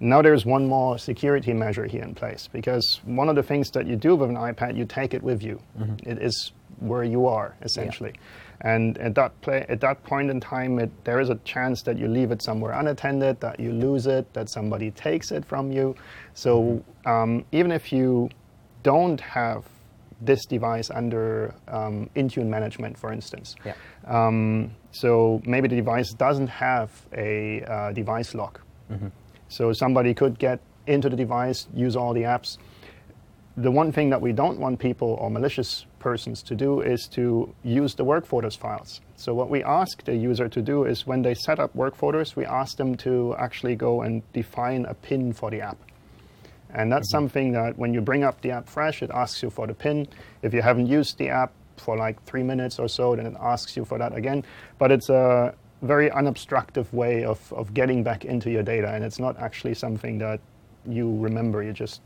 now 0.00 0.20
there's 0.20 0.44
one 0.44 0.66
more 0.66 0.98
security 0.98 1.52
measure 1.52 1.86
here 1.86 2.02
in 2.02 2.12
place 2.12 2.48
because 2.52 3.00
one 3.04 3.28
of 3.28 3.36
the 3.36 3.42
things 3.44 3.70
that 3.70 3.86
you 3.86 3.94
do 3.94 4.16
with 4.16 4.30
an 4.30 4.36
iPad, 4.36 4.76
you 4.76 4.84
take 4.84 5.14
it 5.14 5.22
with 5.22 5.44
you. 5.44 5.60
It 6.04 6.18
is 6.20 6.50
where 6.80 7.04
you 7.04 7.26
are 7.26 7.56
essentially. 7.62 8.14
And 8.60 8.96
at 8.98 9.14
that 9.16 9.38
play, 9.42 9.66
at 9.68 9.80
that 9.80 10.02
point 10.04 10.30
in 10.30 10.40
time, 10.40 10.78
it, 10.78 10.90
there 11.04 11.20
is 11.20 11.28
a 11.28 11.34
chance 11.44 11.82
that 11.82 11.98
you 11.98 12.08
leave 12.08 12.30
it 12.30 12.40
somewhere 12.40 12.72
unattended, 12.72 13.40
that 13.40 13.60
you 13.60 13.72
lose 13.72 14.06
it, 14.06 14.32
that 14.32 14.48
somebody 14.48 14.90
takes 14.90 15.32
it 15.32 15.44
from 15.44 15.70
you. 15.70 15.94
So 16.32 16.82
um, 17.04 17.44
even 17.52 17.70
if 17.72 17.92
you 17.92 18.30
don't 18.82 19.20
have 19.20 19.64
this 20.20 20.46
device 20.46 20.90
under 20.90 21.54
um, 21.68 22.08
Intune 22.16 22.46
management, 22.46 22.96
for 22.96 23.12
instance. 23.12 23.56
Yeah. 23.64 23.74
Um, 24.06 24.70
so 24.92 25.42
maybe 25.44 25.68
the 25.68 25.76
device 25.76 26.12
doesn't 26.14 26.46
have 26.46 26.90
a 27.12 27.62
uh, 27.62 27.92
device 27.92 28.34
lock. 28.34 28.60
So 29.48 29.72
somebody 29.72 30.14
could 30.14 30.38
get 30.38 30.60
into 30.86 31.08
the 31.08 31.16
device, 31.16 31.68
use 31.74 31.96
all 31.96 32.12
the 32.12 32.22
apps. 32.22 32.58
The 33.56 33.70
one 33.70 33.92
thing 33.92 34.10
that 34.10 34.20
we 34.20 34.32
don't 34.32 34.58
want 34.58 34.78
people 34.78 35.16
or 35.20 35.30
malicious 35.30 35.86
persons 36.04 36.42
to 36.42 36.54
do 36.54 36.70
is 36.82 37.08
to 37.08 37.24
use 37.80 37.94
the 37.94 38.04
work 38.04 38.26
folders 38.26 38.56
files. 38.64 39.00
So 39.16 39.32
what 39.40 39.48
we 39.48 39.64
ask 39.64 40.04
the 40.04 40.14
user 40.14 40.48
to 40.56 40.60
do 40.72 40.84
is 40.84 41.06
when 41.06 41.22
they 41.22 41.34
set 41.34 41.58
up 41.58 41.74
work 41.74 41.96
folders, 41.96 42.36
we 42.36 42.44
ask 42.44 42.76
them 42.76 42.94
to 43.06 43.34
actually 43.46 43.76
go 43.86 44.02
and 44.02 44.22
define 44.34 44.84
a 44.84 44.94
pin 45.06 45.32
for 45.32 45.50
the 45.50 45.60
app. 45.70 45.78
And 46.78 46.92
that's 46.92 47.08
mm-hmm. 47.08 47.24
something 47.24 47.52
that 47.52 47.78
when 47.78 47.94
you 47.94 48.02
bring 48.10 48.22
up 48.22 48.36
the 48.42 48.50
app 48.50 48.68
fresh, 48.68 49.02
it 49.02 49.10
asks 49.22 49.42
you 49.42 49.50
for 49.50 49.66
the 49.66 49.74
pin. 49.74 50.06
If 50.42 50.52
you 50.52 50.62
haven't 50.62 50.88
used 50.98 51.16
the 51.16 51.30
app 51.30 51.52
for 51.78 51.96
like 51.96 52.22
three 52.28 52.42
minutes 52.42 52.78
or 52.78 52.88
so, 52.88 53.16
then 53.16 53.26
it 53.26 53.36
asks 53.40 53.76
you 53.76 53.84
for 53.84 53.98
that 53.98 54.12
again. 54.14 54.44
But 54.78 54.92
it's 54.92 55.08
a 55.08 55.54
very 55.80 56.10
unobstructive 56.10 56.92
way 56.92 57.24
of, 57.24 57.40
of 57.52 57.72
getting 57.72 58.02
back 58.02 58.24
into 58.24 58.50
your 58.50 58.62
data, 58.62 58.88
and 58.94 59.02
it's 59.04 59.18
not 59.18 59.34
actually 59.38 59.74
something 59.74 60.18
that 60.18 60.40
you 60.86 61.06
remember. 61.28 61.62
You 61.62 61.72
just 61.72 62.00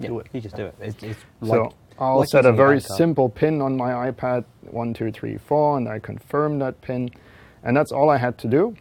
do 0.00 0.18
it. 0.20 0.26
You 0.32 0.40
just 0.40 0.56
do 0.56 0.66
it. 0.66 0.74
It's, 0.80 1.02
it's 1.02 1.20
So 1.42 1.62
like, 1.62 1.72
I'll 2.00 2.24
set 2.24 2.46
a 2.46 2.52
very 2.52 2.80
simple 2.80 3.28
pin 3.28 3.60
on 3.60 3.76
my 3.76 4.10
iPad, 4.10 4.44
one, 4.62 4.94
two, 4.94 5.12
three, 5.12 5.36
four, 5.36 5.76
and 5.76 5.88
I 5.88 5.98
confirm 5.98 6.58
that 6.60 6.80
pin. 6.80 7.10
And 7.62 7.76
that's 7.76 7.92
all 7.92 8.08
I 8.08 8.16
had 8.16 8.38
to 8.38 8.48
do. 8.48 8.74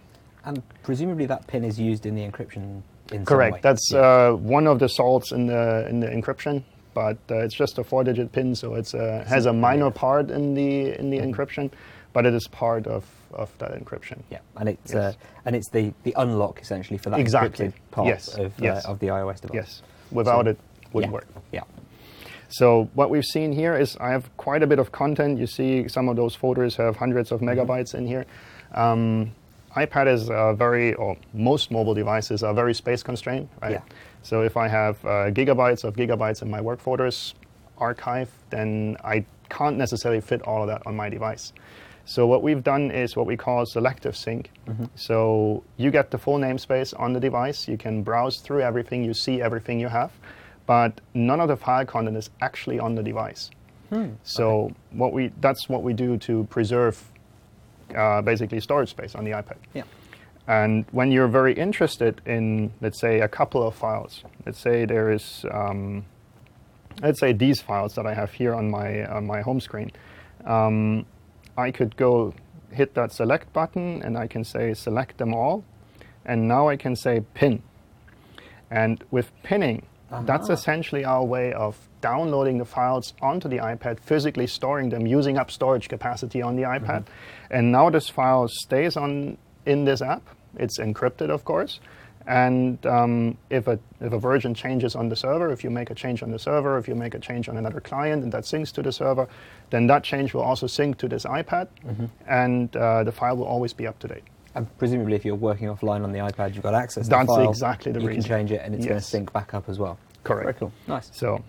And 0.45 0.63
presumably 0.83 1.25
that 1.25 1.45
pin 1.47 1.63
is 1.65 1.77
used 1.79 2.05
in 2.05 2.15
the 2.15 2.21
encryption. 2.21 2.81
In 3.11 3.19
some 3.19 3.25
Correct. 3.25 3.61
That's 3.61 3.91
Yeah. 3.91 3.99
uh, 3.99 4.31
one 4.33 4.67
of 4.67 4.79
the 4.79 4.87
salts 4.87 5.31
in 5.31 5.47
the 5.47 5.85
in 5.89 5.99
the 5.99 6.07
encryption, 6.07 6.63
but 6.93 7.17
uh, 7.29 7.39
it's 7.39 7.55
just 7.55 7.77
a 7.77 7.83
four-digit 7.83 8.31
pin, 8.31 8.55
so 8.55 8.75
it's 8.75 8.93
uh, 8.93 9.25
has 9.27 9.45
a 9.47 9.53
minor 9.53 9.91
part 9.91 10.29
in 10.31 10.53
the 10.53 10.97
in 10.99 11.09
the 11.09 11.17
encryption, 11.19 11.71
but 12.13 12.25
it 12.25 12.33
is 12.33 12.47
part 12.47 12.87
of, 12.87 13.03
of 13.33 13.49
that 13.57 13.71
encryption. 13.73 14.19
Yeah, 14.29 14.39
and 14.57 14.69
it's 14.69 14.93
Yes. 14.93 15.15
uh, 15.15 15.17
and 15.45 15.55
it's 15.55 15.69
the, 15.69 15.91
the 16.03 16.13
unlock 16.17 16.61
essentially 16.61 16.97
for 16.97 17.09
that 17.09 17.19
Exactly. 17.19 17.67
encrypted 17.67 17.73
part 17.91 18.07
Yes. 18.07 18.37
of, 18.37 18.53
Yes. 18.59 18.85
Uh, 18.85 18.91
of 18.91 18.99
the 18.99 19.07
iOS 19.07 19.41
device. 19.41 19.55
Yes. 19.55 19.81
Without 20.11 20.45
So- 20.45 20.51
it, 20.51 20.59
wouldn't 20.93 21.11
yeah. 21.11 21.13
work. 21.15 21.27
Yeah. 21.51 21.63
So 22.49 22.89
what 22.93 23.09
we've 23.09 23.25
seen 23.25 23.51
here 23.53 23.77
is 23.77 23.95
I 23.97 24.09
have 24.09 24.35
quite 24.37 24.63
a 24.63 24.67
bit 24.67 24.79
of 24.79 24.91
content. 24.91 25.39
You 25.39 25.47
see 25.47 25.87
some 25.87 26.09
of 26.09 26.15
those 26.15 26.35
folders 26.35 26.75
have 26.75 26.97
hundreds 26.97 27.31
of 27.31 27.41
megabytes 27.41 27.93
in 27.93 28.07
here. 28.07 28.25
Um, 28.73 29.31
iPad 29.75 30.11
is 30.11 30.29
uh, 30.29 30.53
very, 30.53 30.95
or 30.95 31.15
most 31.33 31.69
mobile 31.69 31.93
devices 31.93 32.41
are 32.43 32.53
very 32.53 32.73
space 32.73 33.03
constrained, 33.03 33.49
right? 33.61 33.73
Yeah. 33.73 33.81
So 34.23 34.41
if 34.41 34.57
I 34.57 34.67
have 34.67 35.03
uh, 35.05 35.31
gigabytes 35.31 35.83
of 35.83 35.95
gigabytes 35.95 36.41
in 36.41 36.49
my 36.49 36.59
work 36.59 36.79
folders 36.79 37.35
archive, 37.77 38.31
then 38.49 38.97
I 39.03 39.25
can't 39.49 39.77
necessarily 39.77 40.21
fit 40.21 40.41
all 40.41 40.63
of 40.63 40.67
that 40.67 40.81
on 40.85 40.95
my 40.95 41.07
device. 41.09 41.53
So 42.05 42.25
what 42.25 42.41
we've 42.41 42.63
done 42.63 42.89
is 42.89 43.15
what 43.15 43.27
we 43.27 43.37
call 43.37 43.65
selective 43.67 44.15
sync. 44.17 44.49
So 44.95 45.63
you 45.77 45.91
get 45.91 46.09
the 46.09 46.17
full 46.17 46.39
namespace 46.39 46.99
on 46.99 47.13
the 47.13 47.19
device. 47.19 47.67
You 47.67 47.77
can 47.77 48.01
browse 48.01 48.39
through 48.39 48.61
everything. 48.61 49.03
You 49.03 49.13
see 49.13 49.39
everything 49.41 49.79
you 49.79 49.87
have, 49.89 50.11
but 50.69 51.01
none 51.15 51.39
of 51.39 51.47
the 51.47 51.57
file 51.57 51.83
content 51.83 52.15
is 52.15 52.29
actually 52.41 52.79
on 52.79 52.93
the 52.93 53.01
device. 53.01 53.49
So 54.21 54.71
what 54.91 55.13
we 55.13 55.31
that's 55.41 55.67
what 55.67 55.81
we 55.81 55.93
do 55.93 56.15
to 56.17 56.43
preserve 56.51 56.95
uh, 57.95 58.21
basically 58.21 58.59
storage 58.59 58.91
space 58.91 59.15
on 59.15 59.23
the 59.23 59.31
iPad. 59.31 59.57
Yeah. 59.73 59.85
And 60.47 60.85
when 60.91 61.11
you're 61.11 61.27
very 61.27 61.53
interested 61.53 62.21
in, 62.25 62.71
let's 62.81 62.99
say, 62.99 63.21
a 63.21 63.27
couple 63.27 63.61
of 63.67 63.73
files, 63.73 64.23
let's 64.45 64.59
say 64.59 64.85
there 64.85 65.11
is, 65.11 65.43
um, 65.51 66.05
let's 67.01 67.19
say 67.19 67.33
these 67.33 67.59
files 67.61 67.95
that 67.95 68.05
I 68.05 68.13
have 68.13 68.31
here 68.31 68.53
on 68.53 68.69
my 68.69 69.05
on 69.05 69.25
my 69.25 69.41
home 69.41 69.59
screen, 69.59 69.89
um, 70.45 71.05
I 71.57 71.71
could 71.71 71.95
go 71.97 72.35
hit 72.71 72.93
that 72.93 73.11
select 73.11 73.51
button 73.53 74.03
and 74.03 74.15
I 74.15 74.27
can 74.27 74.43
say 74.43 74.75
select 74.75 75.17
them 75.17 75.33
all, 75.33 75.63
and 76.25 76.47
now 76.47 76.69
I 76.69 76.77
can 76.77 76.95
say 76.95 77.21
pin. 77.33 77.63
And 78.69 79.03
with 79.09 79.31
pinning, 79.41 79.87
that's 80.23 80.49
essentially 80.49 81.05
our 81.05 81.23
way 81.23 81.53
of 81.53 81.77
downloading 82.01 82.57
the 82.57 82.65
files 82.65 83.13
onto 83.21 83.47
the 83.49 83.57
iPad, 83.57 83.99
physically 83.99 84.47
storing 84.47 84.89
them, 84.89 85.05
using 85.05 85.37
up 85.37 85.51
storage 85.51 85.89
capacity 85.89 86.41
on 86.41 86.55
the 86.55 86.63
iPad. 86.63 87.05
And 87.51 87.71
now 87.71 87.89
this 87.89 88.09
file 88.09 88.47
stays 88.47 88.97
on 88.97 89.37
in 89.65 89.85
this 89.85 90.01
app. 90.01 90.23
It's 90.57 90.79
encrypted, 90.79 91.29
of 91.29 91.45
course. 91.45 91.79
And 92.27 92.85
um, 92.85 93.37
if, 93.49 93.67
a, 93.67 93.79
if 94.01 94.13
a 94.13 94.19
version 94.19 94.53
changes 94.53 94.95
on 94.95 95.09
the 95.09 95.15
server, 95.15 95.51
if 95.51 95.63
you 95.63 95.71
make 95.71 95.89
a 95.89 95.95
change 95.95 96.21
on 96.21 96.31
the 96.31 96.37
server, 96.37 96.77
if 96.77 96.87
you 96.87 96.93
make 96.93 97.15
a 97.15 97.19
change 97.19 97.49
on 97.49 97.57
another 97.57 97.79
client 97.79 98.23
and 98.23 98.31
that 98.33 98.43
syncs 98.43 98.71
to 98.73 98.83
the 98.83 98.91
server, 98.91 99.27
then 99.71 99.87
that 99.87 100.03
change 100.03 100.33
will 100.33 100.41
also 100.41 100.67
sync 100.67 100.97
to 100.99 101.07
this 101.07 101.25
iPad, 101.25 101.69
and 102.27 102.75
uh, 102.75 103.03
the 103.03 103.11
file 103.11 103.35
will 103.37 103.45
always 103.45 103.73
be 103.73 103.87
up 103.87 103.97
to 103.99 104.07
date. 104.07 104.23
And 104.55 104.67
presumably, 104.77 105.15
if 105.15 105.23
you're 105.25 105.35
working 105.35 105.67
offline 105.67 106.03
on 106.03 106.11
the 106.11 106.19
iPad, 106.19 106.53
you've 106.55 106.63
got 106.63 106.73
access 106.73 107.05
to 107.05 107.09
That's 107.11 107.27
the 107.27 107.35
file. 107.35 107.49
exactly 107.49 107.91
the 107.91 108.01
you 108.01 108.07
reason. 108.07 108.23
can 108.23 108.29
change 108.29 108.51
it, 108.51 108.61
and 108.63 108.73
it's 108.73 108.83
going 108.85 108.95
to 108.97 109.03
Yes. 109.03 109.07
sync 109.07 109.31
back 109.31 109.53
up 109.53 109.69
as 109.69 109.77
well. 109.79 109.97
Correct. 110.23 110.43
Very 110.43 110.53
cool. 110.55 110.71
Nice. 110.87 111.09
So, 111.13 111.43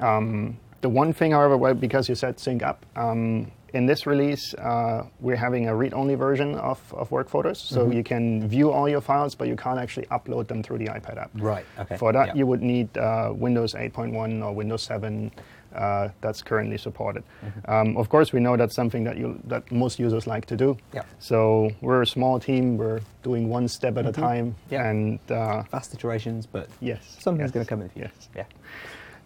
um, 0.00 0.56
the 0.80 0.88
one 0.88 1.12
thing, 1.12 1.32
however, 1.32 1.56
well, 1.56 1.74
because 1.74 2.08
you 2.08 2.14
said 2.14 2.38
sync 2.38 2.62
up, 2.62 2.84
um, 2.96 3.50
in 3.72 3.86
this 3.86 4.06
release, 4.06 4.52
uh, 4.54 5.04
we're 5.20 5.36
having 5.36 5.68
a 5.68 5.74
read-only 5.74 6.14
version 6.14 6.56
of, 6.56 6.78
of 6.94 7.10
Work 7.10 7.28
Folders. 7.30 7.58
So 7.58 7.80
Mm-hmm. 7.84 7.92
you 7.92 8.04
can 8.04 8.48
view 8.48 8.70
all 8.70 8.86
your 8.88 9.00
files, 9.00 9.34
but 9.34 9.48
you 9.48 9.56
can't 9.56 9.78
actually 9.78 10.06
upload 10.06 10.46
them 10.48 10.62
through 10.62 10.78
the 10.78 10.86
iPad 10.88 11.16
app. 11.16 11.30
Right. 11.36 11.64
Okay. 11.78 11.96
For 11.96 12.12
that, 12.12 12.28
Yeah. 12.28 12.34
you 12.34 12.46
would 12.46 12.60
need 12.62 12.94
uh, 12.98 13.32
Windows 13.34 13.72
8.1 13.74 14.42
or 14.44 14.52
Windows 14.54 14.82
7. 14.82 15.30
Uh, 15.74 16.10
that's 16.20 16.42
currently 16.42 16.76
supported. 16.76 17.24
Mm-hmm. 17.44 17.70
Um, 17.70 17.96
of 17.96 18.08
course, 18.08 18.32
we 18.32 18.40
know 18.40 18.56
that's 18.56 18.74
something 18.74 19.04
that 19.04 19.16
you 19.16 19.40
that 19.44 19.70
most 19.72 19.98
users 19.98 20.26
like 20.26 20.46
to 20.46 20.56
do. 20.56 20.76
Yeah. 20.92 21.02
So 21.18 21.70
we're 21.80 22.02
a 22.02 22.06
small 22.06 22.38
team. 22.38 22.76
We're 22.76 23.00
doing 23.22 23.48
one 23.48 23.68
step 23.68 23.96
at 23.96 24.06
a 24.06 24.12
time. 24.12 24.52
Mm-hmm. 24.52 24.74
Yeah. 24.74 24.90
And 24.90 25.18
uh, 25.30 25.62
fast 25.64 25.94
iterations, 25.94 26.46
but 26.46 26.68
yes, 26.80 27.16
something's 27.20 27.48
yes, 27.48 27.54
going 27.54 27.66
to 27.66 27.68
come 27.68 27.80
in 27.80 27.88
the 27.88 27.92
future. 27.94 28.10
Yes. 28.14 28.28
Yeah. 28.36 28.44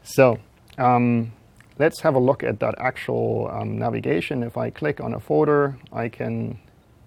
So 0.02 0.38
um, 0.78 1.32
let's 1.78 2.00
have 2.00 2.14
a 2.14 2.20
look 2.20 2.42
at 2.42 2.60
that 2.60 2.74
actual 2.78 3.50
um, 3.52 3.78
navigation. 3.78 4.42
If 4.42 4.56
I 4.56 4.70
click 4.70 5.00
on 5.00 5.14
a 5.14 5.20
folder, 5.20 5.76
I 5.92 6.08
can, 6.08 6.58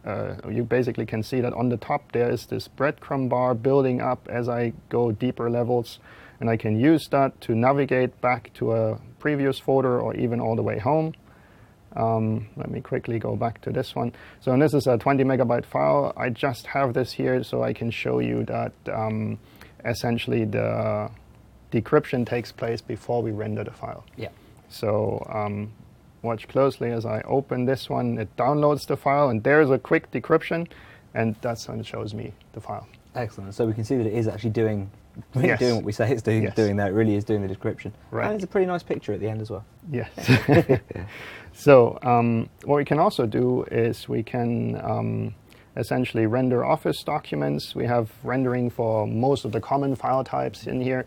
uh, 0.06 0.36
you 0.50 0.64
basically 0.64 1.06
can 1.06 1.24
see 1.24 1.42
that 1.42 1.54
on 1.54 1.70
the 1.70 1.78
top 1.78 2.12
there 2.12 2.30
is 2.30 2.46
this 2.48 2.68
breadcrumb 2.68 3.30
bar 3.30 3.54
building 3.54 4.02
up 4.02 4.28
as 4.30 4.50
I 4.50 4.74
go 4.90 5.12
deeper 5.12 5.50
levels. 5.50 6.00
And 6.42 6.50
I 6.50 6.56
can 6.56 6.80
use 6.80 7.08
that 7.10 7.42
to 7.42 7.56
navigate 7.56 8.22
back 8.22 8.52
to 8.56 8.74
a 8.74 9.00
previous 9.20 9.60
folder 9.60 10.00
or 10.00 10.16
even 10.16 10.40
all 10.40 10.56
the 10.56 10.64
way 10.64 10.80
home. 10.80 11.14
Um, 11.96 12.48
let 12.56 12.70
me 12.70 12.82
quickly 12.82 13.20
go 13.20 13.36
back 13.36 13.62
to 13.62 13.72
this 13.72 13.96
one. 13.96 14.14
So 14.42 14.56
this 14.58 14.74
is 14.74 14.88
a 14.88 14.98
20 14.98 15.24
megabyte 15.24 15.66
file. 15.66 16.14
I 16.16 16.30
just 16.30 16.68
have 16.68 16.94
this 16.94 17.12
here 17.12 17.44
so 17.44 17.64
I 17.64 17.74
can 17.74 17.90
show 17.90 18.20
you 18.20 18.46
that 18.46 18.74
um, 18.92 19.40
essentially 19.86 20.46
the 20.46 21.10
decryption 21.72 22.26
takes 22.26 22.52
place 22.52 22.82
before 22.82 23.22
we 23.22 23.32
render 23.32 23.64
the 23.64 23.72
file. 23.72 24.06
Yeah. 24.18 24.30
So 24.70 25.26
um, 25.34 25.72
watch 26.22 26.48
closely 26.48 26.92
as 26.92 27.06
I 27.06 27.22
open 27.22 27.66
this 27.66 27.90
one. 27.90 28.18
It 28.18 28.36
downloads 28.36 28.86
the 28.88 28.98
file, 28.98 29.30
and 29.30 29.44
there's 29.44 29.70
a 29.70 29.80
quick 29.80 30.12
decryption, 30.12 30.68
and 31.14 31.36
that's 31.42 31.68
when 31.68 31.80
it 31.80 31.86
shows 31.86 32.14
me 32.14 32.34
the 32.54 32.62
file. 32.62 32.88
Excellent. 33.16 33.56
So 33.56 33.66
we 33.66 33.74
can 33.74 33.84
see 33.84 33.98
that 33.98 34.06
it 34.06 34.14
is 34.14 34.28
actually 34.28 34.52
doing, 34.52 34.90
really 35.36 35.48
Yes. 35.50 35.60
doing 35.60 35.76
what 35.76 35.84
we 35.86 35.92
say 35.92 36.12
it's 36.12 36.22
doing. 36.22 36.44
Yes. 36.44 36.56
Doing 36.56 36.76
that. 36.78 36.90
It 36.90 36.94
really 36.94 37.16
is 37.16 37.24
doing 37.24 37.42
the 37.42 37.48
description. 37.48 37.94
Right. 38.12 38.26
And 38.26 38.36
it's 38.36 38.44
a 38.44 38.48
pretty 38.48 38.68
nice 38.68 38.84
picture 38.84 39.14
at 39.14 39.20
the 39.20 39.28
end 39.30 39.42
as 39.42 39.50
well. 39.50 39.64
Yes. 39.92 40.10
so 41.54 41.98
um, 42.04 42.50
what 42.66 42.78
we 42.78 42.86
can 42.86 43.00
also 43.00 43.26
do 43.26 43.64
is 43.72 44.08
we 44.08 44.24
can 44.24 44.80
um, 44.84 45.36
essentially 45.78 46.26
render 46.26 46.64
Office 46.66 47.04
documents. 47.04 47.76
We 47.76 47.86
have 47.86 48.12
rendering 48.24 48.70
for 48.70 49.08
most 49.08 49.46
of 49.46 49.52
the 49.52 49.60
common 49.62 49.96
file 49.96 50.24
types 50.24 50.68
in 50.68 50.82
here. 50.82 51.06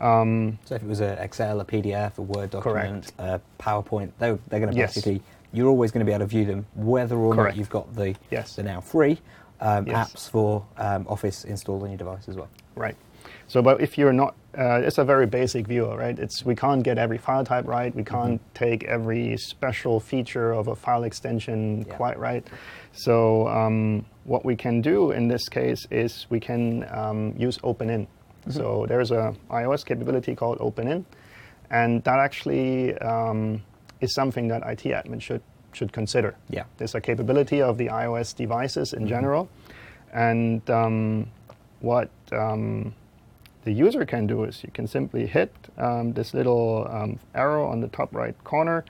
Um, 0.00 0.58
So 0.64 0.74
if 0.74 0.82
it 0.82 0.88
was 0.88 1.00
an 1.00 1.18
Excel, 1.18 1.60
a 1.60 1.64
PDF, 1.64 2.18
a 2.18 2.22
Word 2.22 2.50
document, 2.50 3.12
Correct. 3.16 3.40
a 3.60 3.62
PowerPoint, 3.62 4.10
they, 4.18 4.36
they're 4.48 4.60
going 4.60 4.72
to 4.72 4.76
Yes. 4.76 4.94
basically, 4.94 5.22
you're 5.52 5.68
always 5.68 5.90
going 5.92 6.00
to 6.04 6.06
be 6.06 6.12
able 6.12 6.24
to 6.24 6.26
view 6.26 6.44
them, 6.44 6.66
whether 6.74 7.16
or 7.16 7.34
Correct. 7.34 7.54
not 7.56 7.58
you've 7.58 7.70
got 7.70 7.94
the, 7.94 8.14
Yes. 8.30 8.56
the 8.56 8.62
now 8.62 8.80
free 8.80 9.18
um, 9.60 9.86
Yes. 9.86 10.12
apps 10.12 10.28
for 10.30 10.64
um, 10.78 11.06
Office 11.08 11.44
installed 11.44 11.82
on 11.84 11.90
your 11.90 11.98
device 11.98 12.28
as 12.28 12.34
well. 12.36 12.48
Right. 12.74 12.96
So, 13.52 13.60
but 13.60 13.82
if 13.82 13.98
you're 13.98 14.14
not, 14.14 14.34
uh, 14.56 14.80
it's 14.82 14.96
a 14.96 15.04
very 15.04 15.26
basic 15.26 15.66
viewer, 15.66 15.94
right? 15.94 16.18
It's 16.18 16.42
we 16.42 16.54
can't 16.54 16.82
get 16.82 16.96
every 16.96 17.18
file 17.18 17.44
type 17.44 17.66
right. 17.66 17.94
We 17.94 18.02
can't 18.02 18.40
take 18.54 18.82
every 18.84 19.36
special 19.36 20.00
feature 20.00 20.52
of 20.52 20.68
a 20.68 20.74
file 20.74 21.04
extension 21.04 21.84
Yeah. 21.86 21.94
quite 21.96 22.18
right. 22.18 22.48
So, 22.92 23.46
um, 23.48 24.06
what 24.24 24.42
we 24.46 24.56
can 24.56 24.80
do 24.80 25.10
in 25.10 25.28
this 25.28 25.50
case 25.50 25.86
is 25.90 26.26
we 26.30 26.40
can 26.40 26.86
um, 26.90 27.34
use 27.36 27.58
OpenIn. 27.58 28.06
So 28.48 28.86
there's 28.88 29.10
a 29.10 29.34
iOS 29.50 29.84
capability 29.84 30.34
called 30.34 30.58
OpenIn, 30.58 31.04
and 31.70 32.02
that 32.04 32.18
actually 32.20 32.96
um, 33.00 33.60
is 34.00 34.14
something 34.14 34.48
that 34.48 34.62
IT 34.62 34.84
admin 34.84 35.20
should 35.20 35.42
should 35.74 35.92
consider. 35.92 36.36
Yeah. 36.48 36.64
There's 36.78 36.94
a 36.94 37.02
capability 37.02 37.60
of 37.60 37.76
the 37.76 37.88
iOS 37.88 38.34
devices 38.34 38.94
in 38.94 39.06
general, 39.06 39.50
and 40.14 40.62
um, 40.70 41.26
what 41.80 42.08
um, 42.32 42.94
the 43.64 43.72
user 43.72 44.04
can 44.04 44.26
do 44.26 44.44
is 44.44 44.62
you 44.64 44.70
can 44.72 44.86
simply 44.86 45.26
hit 45.26 45.52
um, 45.78 46.12
this 46.12 46.34
little 46.34 46.86
um, 46.90 47.18
arrow 47.34 47.66
on 47.66 47.80
the 47.80 47.88
top 47.88 48.14
right 48.14 48.34
corner. 48.44 48.84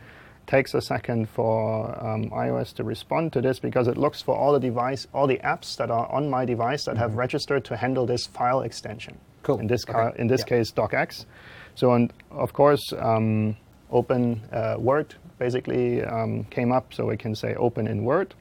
Takes 0.46 0.74
a 0.74 0.80
second 0.80 1.28
for 1.28 1.86
um, 2.04 2.30
iOS 2.30 2.74
to 2.74 2.84
respond 2.84 3.32
to 3.34 3.40
this 3.40 3.58
because 3.60 3.86
it 3.86 3.96
looks 3.96 4.20
for 4.20 4.36
all 4.36 4.52
the 4.52 4.58
device, 4.60 5.06
all 5.14 5.26
the 5.26 5.38
apps 5.38 5.76
that 5.76 5.90
are 5.90 6.10
on 6.10 6.28
my 6.28 6.44
device 6.44 6.84
that 6.86 6.96
have 6.96 7.14
registered 7.14 7.64
to 7.66 7.76
handle 7.76 8.06
this 8.06 8.26
file 8.26 8.62
extension. 8.62 9.16
Cool. 9.44 9.60
In 9.60 9.66
this, 9.68 9.84
Okay. 9.88 10.10
in 10.20 10.26
this 10.26 10.40
Yeah. 10.40 10.46
case, 10.56 10.72
DocX. 10.72 11.26
So, 11.74 11.92
and 11.92 12.12
of 12.30 12.52
course, 12.52 12.92
um, 12.98 13.56
Open 13.90 14.40
uh, 14.52 14.76
Word 14.78 15.14
basically 15.38 16.02
um, 16.02 16.44
came 16.44 16.72
up, 16.72 16.92
so 16.94 17.06
we 17.06 17.16
can 17.16 17.34
say 17.34 17.54
Open 17.54 17.86
in 17.86 18.04
Word. 18.04 18.34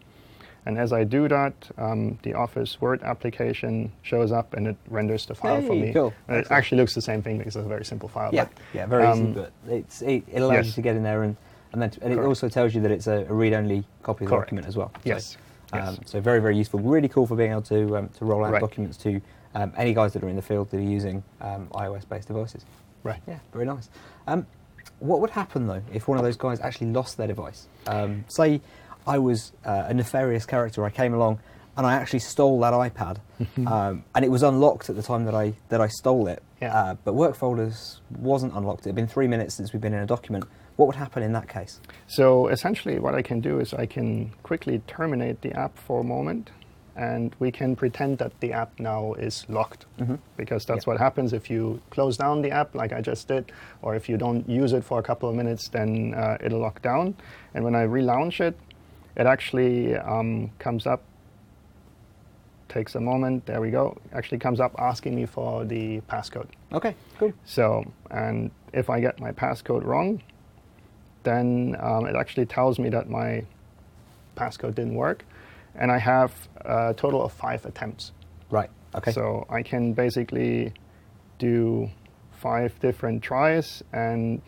And 0.66 0.78
as 0.78 0.94
I 0.94 1.04
do 1.04 1.28
that, 1.28 1.54
um, 1.78 2.20
the 2.22 2.34
Office 2.36 2.80
Word 2.80 3.02
application 3.04 3.92
shows 4.04 4.32
up 4.32 4.54
and 4.54 4.68
it 4.68 4.78
renders 4.88 5.26
the 5.26 5.34
file 5.34 5.62
for 5.62 5.74
Hey, 5.74 5.82
me. 5.82 5.94
cool. 5.94 6.14
And 6.28 6.38
It 6.38 6.40
Excellent. 6.42 6.52
actually 6.58 6.78
looks 6.80 6.94
the 6.94 7.02
same 7.02 7.22
thing 7.24 7.38
because 7.40 7.56
it's 7.56 7.66
a 7.66 7.70
very 7.70 7.86
simple 7.86 8.08
file. 8.08 8.30
Yeah, 8.34 8.46
but, 8.46 8.54
yeah, 8.74 8.86
very 8.86 9.10
easy, 9.12 9.22
um, 9.24 9.34
but 9.34 9.52
it's, 9.68 10.02
it, 10.04 10.24
it 10.32 10.42
allows 10.42 10.58
yes. 10.58 10.66
you 10.68 10.72
to 10.74 10.82
get 10.82 10.96
in 10.96 11.04
there 11.04 11.24
and, 11.24 11.36
and, 11.74 11.82
then 11.82 11.92
and 12.02 12.14
it 12.14 12.20
also 12.20 12.48
tells 12.48 12.76
you 12.76 12.82
that 12.82 12.92
it's 12.92 13.08
a, 13.08 13.26
read-only 13.26 13.84
copy 14.04 14.26
of 14.26 14.30
the 14.30 14.36
Correct. 14.36 14.48
document 14.50 14.68
as 14.68 14.78
well. 14.78 14.92
So, 14.96 15.02
Yes, 15.06 15.38
yes. 15.74 15.88
Um, 15.88 15.98
so 16.06 16.22
very, 16.22 16.40
very 16.40 16.58
useful. 16.58 16.80
Really 16.80 17.08
cool 17.08 17.26
for 17.26 17.36
being 17.36 17.52
able 17.52 17.62
to, 17.64 17.98
um, 17.98 18.10
to 18.10 18.26
roll 18.26 18.46
out 18.46 18.54
Right. 18.54 18.62
documents 18.62 18.98
to 18.98 19.20
um, 19.56 19.74
any 19.76 19.94
guys 19.94 20.14
that 20.14 20.24
are 20.24 20.30
in 20.30 20.36
the 20.36 20.42
field 20.42 20.70
that 20.70 20.78
are 20.78 20.82
using 20.82 21.24
um, 21.42 21.68
iOS-based 21.74 22.28
devices. 22.28 22.66
Right. 23.04 23.22
Yeah, 23.28 23.40
very 23.52 23.66
nice. 23.66 23.90
Um, 24.28 24.46
what 25.00 25.20
would 25.22 25.32
happen 25.32 25.66
though 25.68 25.82
if 25.92 26.08
one 26.08 26.18
of 26.20 26.24
those 26.24 26.38
guys 26.38 26.60
actually 26.60 26.92
lost 26.92 27.18
their 27.18 27.28
device? 27.28 27.68
Um, 27.88 28.24
say 28.28 28.62
I 29.08 29.18
was 29.20 29.52
uh, 29.66 29.86
a 29.88 29.94
nefarious 29.94 30.46
character. 30.46 30.84
I 30.86 30.90
came 30.90 31.14
along 31.14 31.40
and 31.78 31.88
I 31.88 31.94
actually 31.94 32.20
stole 32.20 32.60
that 32.62 32.74
iPad, 32.74 33.18
um, 33.68 34.04
and 34.14 34.26
it 34.26 34.30
was 34.30 34.44
unlocked 34.44 34.90
at 34.90 34.96
the 34.96 35.02
time 35.04 35.26
that 35.26 35.34
I 35.36 35.54
that 35.70 35.80
I 35.82 35.88
stole 35.88 36.28
it. 36.28 36.44
Yeah. 36.62 36.76
Uh, 36.78 36.96
but 37.06 37.14
work 37.14 37.36
folders 37.36 38.02
wasn't 38.20 38.54
unlocked. 38.56 38.82
It 38.86 38.90
had 38.90 38.96
been 38.96 39.08
three 39.08 39.28
minutes 39.28 39.56
since 39.56 39.72
we've 39.74 39.82
been 39.82 39.94
in 39.94 40.02
a 40.02 40.06
document. 40.06 40.46
What 40.76 40.86
would 40.88 40.96
happen 40.96 41.24
in 41.24 41.32
that 41.34 41.48
case? 41.48 41.80
So 42.08 42.48
essentially, 42.48 43.00
what 43.00 43.14
I 43.16 43.22
can 43.22 43.40
do 43.40 43.60
is 43.60 43.74
I 43.74 43.86
can 43.86 44.32
quickly 44.44 44.82
terminate 44.88 45.42
the 45.42 45.52
app 45.54 45.78
for 45.78 46.02
a 46.02 46.04
moment. 46.04 46.52
and 46.94 47.34
we 47.40 47.50
can 47.50 47.74
pretend 47.74 48.18
that 48.18 48.34
the 48.42 48.52
app 48.52 48.78
now 48.78 49.14
is 49.14 49.46
locked 49.48 49.86
Mhm. 49.98 50.20
because 50.36 50.66
that's 50.66 50.86
Yeah. 50.86 50.92
what 50.92 51.00
happens 51.00 51.32
if 51.32 51.50
you 51.50 51.80
close 51.90 52.18
down 52.18 52.42
the 52.42 52.52
app 52.52 52.76
like 52.76 52.92
I 52.92 53.00
just 53.00 53.30
did, 53.30 53.50
or 53.82 53.96
if 53.96 54.10
you 54.10 54.18
don't 54.18 54.48
use 54.50 54.74
it 54.74 54.84
for 54.84 55.00
a 55.00 55.02
couple 55.02 55.30
of 55.30 55.34
minutes, 55.36 55.70
then 55.70 56.14
uh, 56.14 56.38
it'll 56.44 56.60
lock 56.60 56.82
down. 56.82 57.16
And 57.54 57.64
when 57.64 57.76
I 57.76 57.86
relaunch 57.88 58.42
it, 58.42 58.58
it 59.16 59.26
actually 59.26 59.96
um, 59.96 60.52
comes 60.60 60.88
up, 60.88 61.04
takes 62.70 62.96
a 62.96 63.00
moment, 63.00 63.46
there 63.46 63.62
we 63.62 63.72
go, 63.72 63.98
actually 64.14 64.40
comes 64.40 64.60
up 64.60 64.74
asking 64.80 65.16
me 65.16 65.26
for 65.26 65.66
the 65.66 66.02
passcode. 66.02 66.48
Okay, 66.72 66.96
cool. 67.20 67.34
So, 67.46 67.84
and 68.10 68.52
if 68.74 68.90
I 68.90 69.00
get 69.00 69.20
my 69.20 69.32
passcode 69.32 69.84
wrong, 69.84 70.22
then 71.24 71.76
um, 71.80 72.06
it 72.06 72.16
actually 72.16 72.46
tells 72.46 72.80
me 72.80 72.90
that 72.90 73.10
my 73.10 73.46
passcode 74.36 74.76
didn't 74.76 74.96
work. 74.96 75.26
And 75.76 75.92
I 75.92 76.00
have 76.00 76.34
a 76.62 76.94
total 76.94 77.24
of 77.24 77.32
five 77.32 77.66
attempts. 77.66 78.12
Right. 78.50 78.70
Okay. 78.96 79.12
So 79.12 79.46
I 79.50 79.64
can 79.64 79.94
basically 79.94 80.74
do 81.40 81.90
five 82.32 82.78
different 82.80 83.24
tries. 83.24 83.82
And 83.94 84.42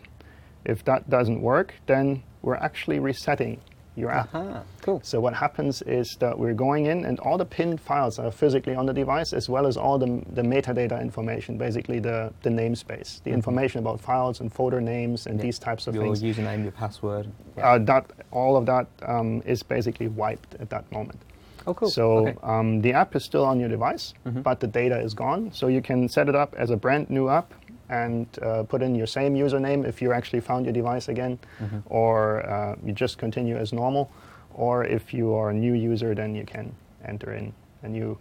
if 0.64 0.84
that 0.84 1.08
doesn't 1.08 1.40
work, 1.40 1.74
then 1.86 2.22
we're 2.42 2.56
actually 2.56 2.98
resetting 2.98 3.60
your 3.96 4.10
app. 4.10 4.34
Aha, 4.34 4.62
cool. 4.82 5.00
So 5.04 5.20
what 5.20 5.34
happens 5.34 5.82
is 5.82 6.16
that 6.20 6.36
we're 6.38 6.54
going 6.54 6.86
in 6.86 7.04
and 7.04 7.18
all 7.20 7.38
the 7.38 7.44
pinned 7.44 7.80
files 7.80 8.18
are 8.18 8.30
physically 8.30 8.74
on 8.74 8.86
the 8.86 8.92
device 8.92 9.32
as 9.32 9.48
well 9.48 9.66
as 9.66 9.76
all 9.76 9.98
the, 9.98 10.22
the 10.32 10.42
metadata 10.42 11.00
information, 11.00 11.58
basically 11.58 12.00
the, 12.00 12.32
the 12.42 12.50
namespace, 12.50 13.22
the 13.22 13.30
information 13.30 13.78
about 13.78 14.00
files 14.00 14.40
and 14.40 14.52
folder 14.52 14.80
names 14.80 15.26
and 15.26 15.34
Mm-hmm. 15.34 15.40
Yeah. 15.40 15.42
these 15.46 15.58
types 15.58 15.86
of 15.86 15.94
Your 15.94 16.04
things. 16.04 16.22
Your 16.22 16.34
username, 16.34 16.62
your 16.62 16.72
password. 16.72 17.26
Uh, 17.60 17.78
that, 17.80 18.06
all 18.30 18.56
of 18.56 18.66
that 18.66 18.86
um, 19.02 19.42
is 19.46 19.62
basically 19.62 20.08
wiped 20.08 20.54
at 20.60 20.70
that 20.70 20.90
moment. 20.92 21.20
oh, 21.66 21.74
cool. 21.74 21.90
So 21.90 22.18
okay. 22.18 22.32
Mm-hmm. 22.32 22.50
um, 22.50 22.80
the 22.82 22.92
app 22.92 23.14
is 23.16 23.24
still 23.24 23.44
on 23.44 23.58
your 23.60 23.68
device, 23.68 24.14
but 24.24 24.60
the 24.60 24.66
data 24.66 24.98
is 25.00 25.14
gone. 25.14 25.50
So 25.52 25.66
you 25.68 25.80
can 25.82 26.08
set 26.08 26.28
it 26.28 26.34
up 26.34 26.54
as 26.56 26.70
a 26.70 26.76
brand 26.76 27.10
new 27.10 27.28
app 27.28 27.52
and 27.88 28.26
uh, 28.42 28.62
put 28.64 28.82
in 28.82 28.94
your 28.94 29.06
same 29.06 29.34
username 29.34 29.84
if 29.86 30.00
you 30.02 30.12
actually 30.12 30.40
found 30.40 30.64
your 30.66 30.72
device 30.72 31.08
again, 31.08 31.38
Mm-hmm. 31.60 31.78
or 31.86 32.44
uh, 32.48 32.76
you 32.84 32.92
just 32.92 33.18
continue 33.18 33.56
as 33.56 33.72
normal. 33.72 34.10
Or 34.54 34.84
if 34.84 35.12
you 35.12 35.34
are 35.34 35.50
a 35.50 35.54
new 35.54 35.74
user, 35.74 36.14
then 36.14 36.34
you 36.34 36.44
can 36.44 36.74
enter 37.04 37.34
in 37.34 37.52
a 37.82 37.88
new 37.88 38.16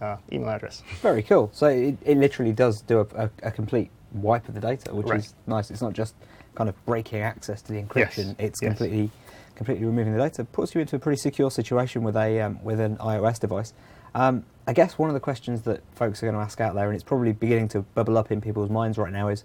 uh, 0.00 0.16
email 0.32 0.50
address. 0.50 0.82
Very 1.00 1.22
cool. 1.22 1.48
So 1.52 1.66
it, 1.68 1.96
it 2.04 2.18
literally 2.18 2.52
does 2.52 2.82
do 2.82 3.00
a, 3.00 3.06
a, 3.24 3.30
a 3.44 3.50
complete 3.50 3.90
wipe 4.12 4.48
of 4.48 4.54
the 4.54 4.60
data, 4.60 4.94
which 4.94 5.06
Right. 5.06 5.20
is 5.20 5.34
nice. 5.46 5.70
It's 5.70 5.80
not 5.82 5.92
just 5.92 6.14
kind 6.54 6.68
of 6.68 6.74
breaking 6.86 7.20
access 7.20 7.62
to 7.62 7.72
the 7.72 7.82
encryption. 7.82 8.26
Yes, 8.28 8.34
It's 8.38 8.62
yes. 8.62 8.68
completely 8.70 9.10
completely 9.54 9.86
removing 9.86 10.12
the 10.12 10.18
data. 10.18 10.44
Puts 10.44 10.74
you 10.74 10.80
into 10.82 10.96
a 10.96 10.98
pretty 10.98 11.18
secure 11.18 11.50
situation 11.50 12.02
with 12.02 12.16
a 12.16 12.40
um, 12.42 12.62
with 12.62 12.78
an 12.80 12.96
iOS 12.98 13.38
device. 13.40 13.72
Um, 14.16 14.44
I 14.66 14.72
guess 14.72 14.96
one 14.96 15.10
of 15.10 15.14
the 15.14 15.20
questions 15.20 15.60
that 15.62 15.82
folks 15.94 16.22
are 16.22 16.26
going 16.26 16.36
to 16.36 16.40
ask 16.40 16.58
out 16.58 16.74
there, 16.74 16.86
and 16.86 16.94
it's 16.94 17.04
probably 17.04 17.32
beginning 17.34 17.68
to 17.68 17.82
bubble 17.82 18.16
up 18.16 18.32
in 18.32 18.40
people's 18.40 18.70
minds 18.70 18.96
right 18.96 19.12
now, 19.12 19.28
is 19.28 19.44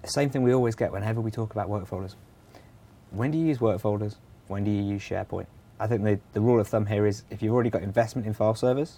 the 0.00 0.08
same 0.08 0.30
thing 0.30 0.42
we 0.42 0.54
always 0.54 0.74
get 0.74 0.90
whenever 0.90 1.20
we 1.20 1.30
talk 1.30 1.52
about 1.52 1.68
work 1.68 1.86
folders. 1.86 2.16
When 3.10 3.30
do 3.30 3.36
you 3.36 3.44
use 3.44 3.60
work 3.60 3.82
folders? 3.82 4.16
When 4.48 4.64
do 4.64 4.70
you 4.70 4.82
use 4.82 5.02
SharePoint? 5.02 5.44
I 5.78 5.86
think 5.86 6.04
the, 6.04 6.18
the 6.32 6.40
rule 6.40 6.58
of 6.58 6.68
thumb 6.68 6.86
here 6.86 7.06
is 7.06 7.22
if 7.28 7.42
you've 7.42 7.52
already 7.52 7.68
got 7.68 7.82
investment 7.82 8.26
in 8.26 8.32
file 8.32 8.54
servers, 8.54 8.96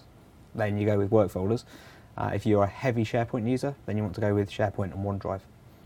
then 0.54 0.78
you 0.78 0.86
go 0.86 0.96
with 0.96 1.10
work 1.10 1.32
folders. 1.32 1.64
Uh, 2.16 2.30
if 2.32 2.46
you're 2.46 2.62
a 2.62 2.68
heavy 2.68 3.02
SharePoint 3.02 3.50
user, 3.50 3.74
then 3.86 3.96
you 3.96 4.04
want 4.04 4.14
to 4.14 4.20
go 4.20 4.32
with 4.32 4.48
SharePoint 4.48 4.94
and 4.94 5.04
OneDrive, 5.04 5.40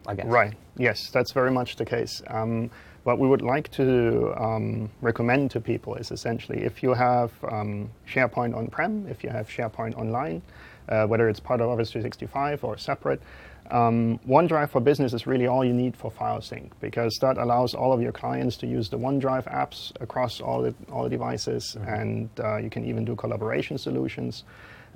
I 0.07 0.15
guess. 0.15 0.27
Right. 0.27 0.55
Yes, 0.77 1.11
that's 1.11 1.33
very 1.33 1.51
much 1.51 1.77
the 1.77 1.85
case. 1.85 2.23
Um, 2.27 2.71
what 3.05 3.19
we 3.19 3.29
would 3.29 3.43
like 3.43 3.71
to 3.73 4.35
um, 4.37 4.91
recommend 5.01 5.51
to 5.53 5.61
people 5.61 5.95
is 5.95 6.11
essentially 6.11 6.63
if 6.63 6.83
you 6.83 6.93
have 6.93 7.33
um, 7.51 7.91
SharePoint 8.07 8.55
on-prem, 8.57 9.07
if 9.09 9.25
you 9.25 9.31
have 9.31 9.49
SharePoint 9.49 9.97
online, 9.97 10.43
uh, 10.89 11.07
whether 11.07 11.29
it's 11.29 11.41
part 11.41 11.61
of 11.61 11.69
Office 11.69 11.91
365 11.91 12.65
or 12.65 12.77
separate, 12.77 13.23
um, 13.71 14.19
OneDrive 14.29 14.71
for 14.71 14.81
Business 14.81 15.13
is 15.13 15.27
really 15.27 15.47
all 15.47 15.65
you 15.65 15.73
need 15.73 15.97
for 15.97 16.11
file 16.11 16.41
sync 16.41 16.79
because 16.81 17.17
that 17.21 17.39
allows 17.39 17.75
all 17.75 17.93
of 17.93 18.03
your 18.03 18.13
clients 18.13 18.57
to 18.59 18.67
use 18.67 18.89
the 18.89 18.99
OneDrive 18.99 19.45
apps 19.45 19.93
across 20.01 20.41
all 20.41 20.63
the, 20.63 20.75
all 20.91 21.05
the 21.05 21.11
devices, 21.11 21.77
and 21.87 22.29
uh, 22.43 22.57
you 22.57 22.69
can 22.69 22.85
even 22.85 23.05
do 23.05 23.15
collaboration 23.15 23.79
solutions 23.79 24.45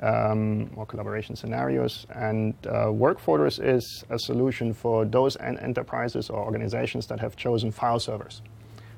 um, 0.01 0.71
or 0.77 0.87
collaboration 0.87 1.37
scenarios. 1.37 2.07
And 2.15 2.55
uh, 2.67 2.91
Work 2.93 3.19
Folders 3.19 3.59
is 3.59 4.05
a 4.11 4.19
solution 4.19 4.75
for 4.75 5.05
those 5.05 5.37
en- 5.37 5.59
enterprises 5.59 6.31
or 6.31 6.45
organizations 6.45 7.07
that 7.07 7.21
have 7.21 7.37
chosen 7.37 7.71
file 7.71 8.01
servers. 8.01 8.43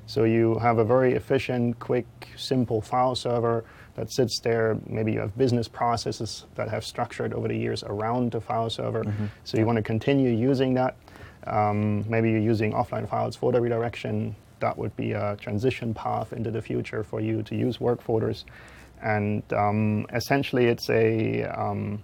So 0.05 0.23
you 0.23 0.57
have 0.59 0.77
a 0.77 0.85
very 0.85 1.13
efficient, 1.13 1.79
quick, 1.79 2.07
simple 2.37 2.81
file 2.81 3.13
server 3.15 3.65
that 3.95 4.11
sits 4.11 4.39
there. 4.39 4.77
Maybe 4.85 5.11
you 5.11 5.19
have 5.19 5.37
business 5.37 5.67
processes 5.67 6.45
that 6.55 6.69
have 6.69 6.85
structured 6.85 7.33
over 7.33 7.47
the 7.47 7.57
years 7.57 7.83
around 7.83 8.31
the 8.31 8.39
file 8.39 8.69
server. 8.69 9.03
So 9.43 9.57
you 9.57 9.65
want 9.65 9.77
to 9.77 9.83
continue 9.83 10.29
using 10.31 10.75
that. 10.75 10.95
Um, 11.45 12.05
maybe 12.09 12.31
you're 12.31 12.39
using 12.39 12.71
offline 12.73 13.07
files 13.09 13.35
for 13.35 13.51
the 13.51 13.59
redirection. 13.59 14.35
That 14.59 14.77
would 14.77 14.95
be 14.95 15.11
a 15.11 15.35
transition 15.39 15.93
path 15.93 16.31
into 16.33 16.51
the 16.51 16.61
future 16.61 17.03
for 17.03 17.19
you 17.19 17.43
to 17.43 17.55
use 17.55 17.79
work 17.81 18.01
folders. 18.01 18.45
And 19.01 19.43
um, 19.53 20.07
essentially, 20.13 20.65
it's 20.65 20.89
a 20.89 21.43
um, 21.43 22.01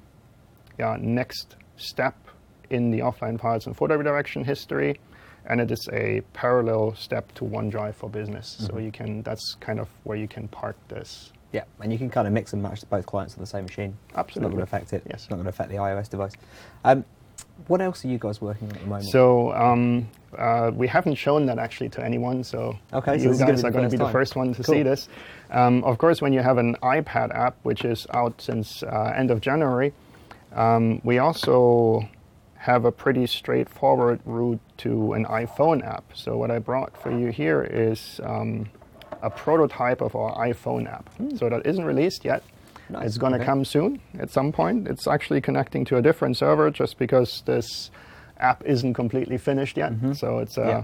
yeah, 0.77 0.97
next 0.99 1.55
step 1.77 2.15
in 2.69 2.91
the 2.91 2.99
offline 2.99 3.39
files 3.39 3.65
and 3.65 3.75
folder 3.75 3.97
redirection 3.97 4.43
history, 4.43 4.99
and 5.45 5.59
it 5.59 5.71
is 5.71 5.87
a 5.91 6.21
parallel 6.33 6.95
step 6.95 7.33
to 7.35 7.43
OneDrive 7.43 7.95
for 7.95 8.09
Business. 8.09 8.57
So 8.59 8.77
you 8.77 8.91
can 8.91 9.21
that's 9.23 9.55
kind 9.59 9.79
of 9.79 9.87
where 10.03 10.17
you 10.17 10.27
can 10.27 10.47
park 10.47 10.75
this. 10.87 11.31
Yeah, 11.51 11.65
and 11.81 11.91
you 11.91 11.99
can 11.99 12.09
kind 12.09 12.27
of 12.27 12.33
mix 12.33 12.53
and 12.53 12.63
match 12.63 12.81
both 12.89 13.05
clients 13.05 13.35
on 13.35 13.41
the 13.41 13.47
same 13.47 13.65
machine. 13.65 13.95
It's 14.17 14.35
not 14.35 14.41
going 14.41 14.57
to 14.57 14.63
affect 14.63 14.91
it. 14.91 15.03
Yes. 15.05 15.21
It's 15.21 15.29
not 15.29 15.35
going 15.35 15.45
to 15.45 15.49
affect 15.49 15.69
the 15.69 15.75
iOS 15.75 16.09
device. 16.09 16.33
Um, 16.83 17.05
what 17.67 17.81
else 17.81 18.03
are 18.03 18.07
you 18.09 18.17
guys 18.17 18.41
working 18.41 18.67
on 18.69 18.75
at 18.75 18.81
the 18.81 18.87
moment? 18.87 19.09
So 19.09 19.53
um, 19.53 20.09
uh, 20.37 20.71
we 20.73 20.87
haven't 20.87 21.15
shown 21.15 21.45
that 21.45 21.59
actually 21.59 21.89
to 21.89 22.03
anyone. 22.03 22.43
So 22.43 22.77
Okay, 22.91 23.13
you 23.13 23.23
this 23.29 23.33
is 23.33 23.39
gonna 23.39 23.51
guys 23.53 23.63
are 23.63 23.71
going 23.71 23.89
to 23.89 23.89
be 23.89 23.97
the 24.03 24.09
first 24.09 24.35
one 24.35 24.53
to 24.53 24.63
Cool. 24.63 24.75
see 24.75 24.83
this. 24.83 25.07
Um, 25.51 25.83
of 25.83 25.97
course, 25.97 26.21
when 26.21 26.33
you 26.33 26.41
have 26.41 26.57
an 26.57 26.75
iPad 26.83 27.33
app, 27.35 27.55
which 27.63 27.85
is 27.85 28.07
out 28.13 28.41
since 28.41 28.83
uh, 28.83 29.13
end 29.15 29.31
of 29.31 29.39
January, 29.41 29.93
um, 30.53 31.01
we 31.03 31.19
also 31.19 32.07
have 32.57 32.85
a 32.85 32.91
pretty 32.91 33.27
straightforward 33.27 34.21
route 34.25 34.59
to 34.77 35.13
an 35.13 35.25
iPhone 35.25 35.85
app. 35.85 36.03
So 36.13 36.37
what 36.37 36.49
I 36.49 36.59
brought 36.59 36.95
for 37.01 37.11
you 37.11 37.27
here 37.27 37.61
is 37.63 38.21
um, 38.23 38.69
a 39.21 39.29
prototype 39.29 40.01
of 40.01 40.15
our 40.15 40.33
iPhone 40.37 40.87
app. 40.91 41.09
So 41.37 41.49
that 41.49 41.65
isn't 41.65 41.83
released 41.85 42.23
yet. 42.23 42.41
It's 42.95 43.17
going 43.17 43.33
to 43.33 43.37
okay. 43.39 43.45
come 43.45 43.65
soon 43.65 43.99
at 44.19 44.29
some 44.31 44.51
point. 44.51 44.87
It's 44.87 45.07
actually 45.07 45.41
connecting 45.41 45.85
to 45.85 45.97
a 45.97 46.01
different 46.01 46.37
server 46.37 46.69
just 46.71 46.97
because 46.97 47.43
this 47.45 47.91
app 48.37 48.63
isn't 48.65 48.93
completely 48.93 49.37
finished 49.37 49.77
yet. 49.77 49.93
So 50.15 50.39
it's 50.39 50.57
a 50.57 50.61
Mm-hmm. 50.61 50.69
Yeah. 50.69 50.83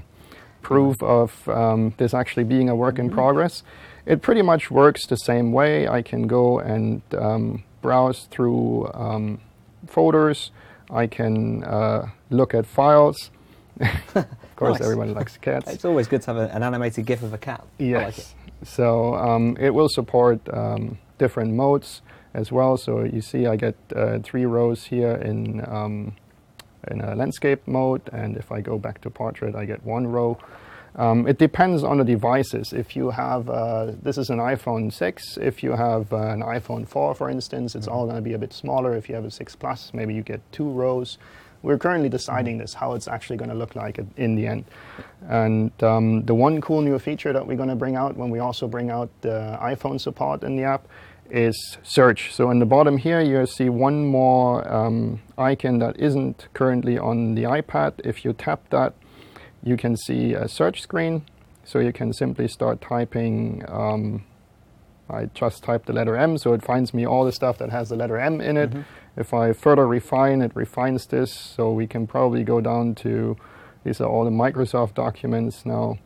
proof 0.62 1.02
of 1.02 1.48
um, 1.50 1.94
this 1.98 2.14
actually 2.14 2.44
being 2.44 2.70
a 2.70 2.76
work 2.76 2.96
Mm-hmm. 2.96 3.06
in 3.10 3.12
progress. 3.12 3.64
It 4.06 4.22
pretty 4.22 4.42
much 4.42 4.70
works 4.72 5.06
the 5.08 5.16
same 5.18 5.52
way. 5.52 5.88
I 5.88 6.02
can 6.02 6.28
go 6.28 6.60
and 6.60 7.02
um, 7.18 7.64
browse 7.82 8.28
through 8.32 8.90
um, 8.94 9.40
folders. 9.88 10.52
I 10.90 11.08
can 11.08 11.64
uh, 11.64 12.08
look 12.30 12.54
at 12.54 12.66
files. 12.66 13.32
of 13.80 14.26
course, 14.56 14.80
Nice. 14.80 14.82
everybody 14.82 15.12
likes 15.14 15.38
cats. 15.42 15.72
it's 15.72 15.86
always 15.86 16.08
good 16.08 16.22
to 16.24 16.28
have 16.34 16.38
a, 16.38 16.54
an 16.56 16.64
animated 16.64 17.06
GIF 17.06 17.24
of 17.24 17.34
a 17.34 17.38
cat. 17.38 17.62
I 17.80 17.84
Yes. 17.84 18.04
like 18.06 18.18
it. 18.20 18.68
So 18.68 19.16
um, 19.16 19.56
it 19.60 19.70
will 19.74 19.88
support 19.90 20.40
um, 20.54 20.98
different 21.20 21.54
modes 21.54 22.02
as 22.34 22.52
well. 22.52 22.78
So 22.78 23.04
you 23.04 23.22
see, 23.22 23.46
I 23.46 23.56
get 23.56 23.76
uh, 23.96 24.20
three 24.24 24.46
rows 24.46 24.86
here 24.86 25.14
in 25.14 25.64
um, 25.68 26.16
in 26.88 27.02
a 27.02 27.14
landscape 27.14 27.68
mode, 27.68 28.02
and 28.12 28.38
if 28.38 28.52
I 28.52 28.62
go 28.62 28.80
back 28.80 29.02
to 29.02 29.10
portrait, 29.10 29.56
I 29.56 29.66
get 29.66 29.86
one 29.86 30.08
row. 30.08 30.40
Um, 30.96 31.28
it 31.28 31.38
depends 31.38 31.84
on 31.84 31.98
the 31.98 32.04
devices. 32.04 32.74
If 32.74 32.96
you 32.96 33.12
have, 33.12 33.50
uh, 33.50 33.92
this 34.02 34.18
is 34.18 34.30
an 34.30 34.40
iPhone 34.40 34.92
6. 34.92 35.38
If 35.38 35.62
you 35.62 35.74
have 35.74 36.12
uh, 36.12 36.18
an 36.18 36.42
iPhone 36.42 36.88
4, 36.88 37.16
for 37.16 37.30
instance, 37.30 37.76
it's 37.76 37.88
all 37.88 38.06
going 38.06 38.16
to 38.16 38.22
be 38.22 38.34
a 38.34 38.40
bit 38.40 38.54
smaller. 38.54 38.96
If 38.96 39.08
you 39.08 39.16
have 39.16 39.26
a 39.26 39.32
6 39.32 39.56
Plus, 39.56 39.94
maybe 39.94 40.14
you 40.14 40.24
get 40.24 40.42
two 40.52 40.70
rows. 40.70 41.18
We're 41.62 41.78
currently 41.78 42.10
deciding 42.10 42.58
this, 42.58 42.74
how 42.74 42.94
it's 42.94 43.08
actually 43.08 43.38
going 43.38 43.50
to 43.50 43.56
look 43.56 43.76
like 43.76 44.00
in- 44.18 44.36
the 44.36 44.48
end. 44.48 44.66
And 45.28 45.72
um, 45.84 46.24
the 46.26 46.34
one 46.34 46.62
cool 46.62 46.82
new 46.82 46.98
feature 47.00 47.34
that 47.34 47.46
we're 47.46 47.58
going 47.58 47.70
to 47.70 47.76
bring 47.76 47.96
out 47.96 48.16
when 48.16 48.30
we 48.30 48.40
also 48.40 48.68
bring 48.68 48.90
out 48.90 49.10
the 49.22 49.58
iPhone 49.62 50.00
support 50.00 50.44
in 50.44 50.56
the 50.56 50.64
app 50.64 50.88
is 51.30 51.78
search. 51.84 52.34
So 52.34 52.50
in 52.50 52.60
the 52.60 52.66
bottom 52.66 52.98
here, 52.98 53.22
you 53.22 53.46
see 53.46 53.70
one 53.70 54.06
more 54.06 54.68
um, 54.72 55.22
icon 55.38 55.80
that 55.80 56.00
isn't 56.00 56.48
currently 56.54 56.98
on 56.98 57.36
the 57.36 57.44
iPad. 57.44 57.94
If 58.04 58.24
you 58.24 58.34
tap 58.34 58.70
that, 58.70 58.94
you 59.62 59.76
can 59.78 59.98
see 59.98 60.34
a 60.34 60.48
search 60.48 60.82
screen. 60.82 61.24
So 61.66 61.80
you 61.80 61.94
can 61.94 62.14
simply 62.14 62.48
start 62.48 62.82
typing. 62.82 63.64
Um, 63.68 64.24
I 65.08 65.26
just 65.34 65.64
type 65.64 65.86
the 65.86 65.94
letter 65.94 66.16
M, 66.16 66.38
so 66.38 66.54
it 66.54 66.64
finds 66.64 66.94
me 66.94 67.06
all 67.06 67.26
the 67.26 67.32
stuff 67.32 67.58
that 67.58 67.70
has 67.72 67.90
the 67.90 67.96
letter 67.96 68.18
M 68.18 68.42
in 68.42 68.58
it. 68.58 68.72
If 69.18 69.34
I 69.34 69.54
further 69.54 69.88
refine, 69.88 70.42
it 70.42 70.52
refines 70.56 71.06
this. 71.08 71.34
So 71.34 71.72
we 71.72 71.88
can 71.88 72.08
probably 72.08 72.44
go 72.44 72.62
down 72.62 72.96
to 72.96 73.38
these 73.84 74.02
are 74.02 74.08
all 74.08 74.26
the 74.26 74.32
Microsoft 74.32 74.94
documents 74.96 75.66
now. 75.66 75.98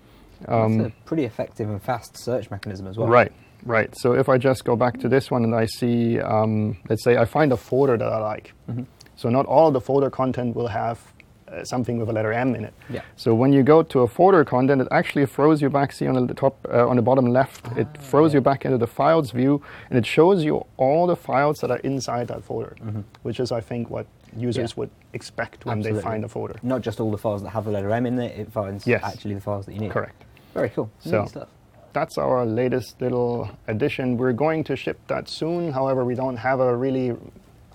Um, 0.47 0.79
it's 0.79 0.89
a 0.89 1.05
pretty 1.05 1.23
effective 1.25 1.69
and 1.69 1.81
fast 1.81 2.17
search 2.17 2.51
mechanism 2.51 2.87
as 2.87 2.97
well. 2.97 3.07
Right. 3.07 3.31
Right. 3.65 3.95
So 3.97 4.13
if 4.13 4.27
I 4.27 4.37
just 4.37 4.65
go 4.65 4.75
back 4.75 4.99
to 4.99 5.09
this 5.09 5.31
one 5.31 5.43
and 5.43 5.55
I 5.55 5.65
see, 5.65 6.19
um, 6.19 6.77
let's 6.89 7.03
say 7.03 7.17
I 7.17 7.25
find 7.25 7.51
a 7.53 7.57
folder 7.57 7.97
that 7.97 8.11
I 8.11 8.17
like. 8.17 8.53
Mm-hmm. 8.69 8.83
So 9.15 9.29
not 9.29 9.45
all 9.45 9.71
the 9.71 9.79
folder 9.79 10.09
content 10.09 10.55
will 10.55 10.67
have 10.67 10.99
uh, 11.47 11.63
something 11.63 11.97
with 11.99 12.09
a 12.09 12.13
letter 12.13 12.31
M 12.33 12.55
in 12.55 12.63
it. 12.65 12.73
Yeah. 12.89 13.01
So 13.15 13.33
when 13.35 13.53
you 13.53 13.63
go 13.63 13.83
to 13.83 13.99
a 14.01 14.07
folder 14.07 14.43
content, 14.45 14.81
it 14.81 14.87
actually 14.91 15.25
throws 15.25 15.61
you 15.61 15.69
back. 15.69 15.91
See 15.91 16.07
on 16.07 16.27
the 16.27 16.33
top, 16.33 16.55
uh, 16.71 16.87
on 16.87 16.95
the 16.95 17.01
bottom 17.01 17.25
left, 17.27 17.67
it 17.77 17.87
Ah, 17.95 17.99
throws 18.01 18.33
you 18.33 18.41
back 18.41 18.65
into 18.65 18.77
the 18.77 18.87
files 18.87 19.31
view, 19.31 19.61
and 19.89 19.97
it 19.97 20.05
shows 20.05 20.43
you 20.43 20.65
all 20.77 21.07
the 21.07 21.15
files 21.15 21.59
that 21.59 21.71
are 21.71 21.77
inside 21.79 22.27
that 22.29 22.43
folder, 22.43 22.75
which 23.23 23.39
is, 23.39 23.51
I 23.51 23.61
think, 23.61 23.89
what 23.89 24.05
users 24.35 24.71
Mm-hmm. 24.71 24.79
Yeah. 24.81 24.81
would 24.81 24.89
expect 25.13 25.65
when 25.65 25.81
they 25.81 25.93
find 26.01 26.23
a 26.25 26.27
folder. 26.29 26.55
Not 26.63 26.81
just 26.81 26.99
all 26.99 27.11
the 27.11 27.17
files 27.19 27.43
that 27.43 27.49
have 27.49 27.65
the 27.65 27.71
letter 27.71 27.91
M 27.91 28.05
in 28.05 28.17
it, 28.19 28.39
it 28.39 28.51
finds 28.51 28.87
Yes. 28.87 29.03
actually 29.03 29.35
the 29.35 29.41
files 29.41 29.65
that 29.67 29.73
you 29.73 29.79
need. 29.81 29.91
Correct. 29.91 30.23
Very 30.53 30.69
cool. 30.69 30.89
So-. 30.99 31.47
That's 31.93 32.17
our 32.17 32.43
latest 32.43 32.99
little 32.99 33.51
addition. 33.67 34.17
We're 34.17 34.33
going 34.33 34.63
to 34.63 34.75
ship 34.75 34.99
that 35.07 35.29
soon. 35.29 35.71
However, 35.73 36.03
we 36.03 36.15
don't 36.15 36.37
have 36.37 36.59
a 36.59 36.75
really 36.75 37.15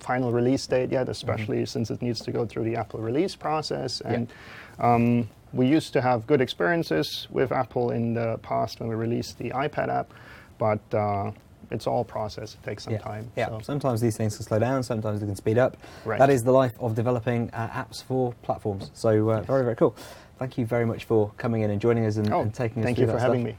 final 0.01 0.33
release 0.33 0.67
date 0.67 0.91
yet, 0.91 1.09
especially 1.09 1.65
since 1.67 1.91
it 1.91 2.01
needs 2.03 2.21
to 2.21 2.31
go 2.33 2.47
through 2.47 2.65
the 2.65 2.77
Apple 2.77 3.01
release 3.01 3.37
process. 3.37 4.03
Yeah. 4.05 4.13
And 4.13 4.33
um, 4.79 5.29
we 5.53 5.67
used 5.67 5.93
to 5.95 6.01
have 6.01 6.27
good 6.27 6.41
experiences 6.41 7.27
with 7.31 7.53
Apple 7.53 7.91
in 7.91 8.15
the 8.15 8.39
past 8.43 8.81
when 8.81 8.89
we 8.89 8.95
released 8.95 9.39
the 9.39 9.51
iPad 9.51 9.89
app, 9.89 10.13
but 10.59 10.81
uh, 10.95 11.31
it's 11.71 11.87
all 11.87 12.05
process. 12.05 12.55
It 12.55 12.63
takes 12.65 12.85
some 12.85 12.95
yeah. 12.95 12.99
time. 13.01 13.31
Yeah. 13.37 13.49
so- 13.49 13.61
Sometimes 13.63 14.01
these 14.01 14.17
things 14.17 14.37
can 14.37 14.45
slow 14.45 14.59
down. 14.59 14.83
Sometimes 14.83 15.21
they 15.21 15.27
can 15.27 15.37
speed 15.37 15.59
up. 15.59 15.77
Right. 16.05 16.19
That 16.19 16.31
is 16.31 16.45
the 16.45 16.53
life 16.53 16.75
of 16.81 16.95
developing 16.95 17.51
uh, 17.53 17.69
apps 17.69 18.03
for 18.03 18.33
platforms. 18.43 18.91
So 18.95 19.31
uh, 19.31 19.41
very 19.43 19.65
very 19.65 19.77
cool. 19.77 19.95
Thank 20.39 20.57
you 20.57 20.67
very 20.67 20.87
much 20.87 21.05
for 21.05 21.33
coming 21.37 21.63
in 21.63 21.71
and 21.71 21.81
joining 21.81 22.07
us 22.07 22.17
and, 22.17 22.33
Oh, 22.33 22.43
and 22.43 22.55
taking 22.55 22.83
us 22.83 22.87
thank 22.87 22.97
through 22.99 23.07
you 23.07 23.13
for 23.13 23.19
having 23.19 23.41
stuff. 23.43 23.55
me. 23.57 23.59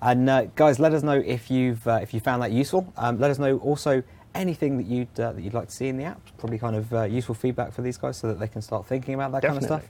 And 0.00 0.28
uh, 0.30 0.44
guys, 0.56 0.78
let 0.78 0.92
us 0.94 1.02
know 1.02 1.22
if 1.24 1.50
you've 1.50 1.86
uh, 1.86 2.00
if 2.02 2.12
you 2.14 2.20
found 2.20 2.42
that 2.42 2.50
useful. 2.52 2.92
Um, 2.96 3.18
let 3.18 3.30
us 3.30 3.38
know 3.38 3.58
also 3.58 4.02
anything 4.34 4.76
that 4.78 4.86
you'd 4.86 5.20
uh, 5.20 5.32
that 5.32 5.42
you'd 5.42 5.54
like 5.54 5.68
to 5.68 5.74
see 5.74 5.88
in 5.88 5.96
the 5.96 6.04
app. 6.04 6.20
Probably 6.38 6.58
kind 6.58 6.76
of 6.76 6.92
uh, 6.92 7.02
useful 7.04 7.34
feedback 7.34 7.72
for 7.72 7.82
these 7.82 7.96
guys 7.96 8.16
so 8.16 8.28
that 8.28 8.38
they 8.38 8.48
can 8.48 8.62
start 8.62 8.86
thinking 8.86 9.14
about 9.14 9.32
that 9.32 9.42
kind 9.42 9.56
of 9.56 9.64
stuff. 9.64 9.88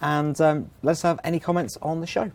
And 0.00 0.40
um, 0.40 0.70
let 0.82 0.92
us 0.92 1.02
have 1.02 1.20
any 1.24 1.40
comments 1.40 1.78
on 1.80 2.00
the 2.00 2.06
show. 2.06 2.30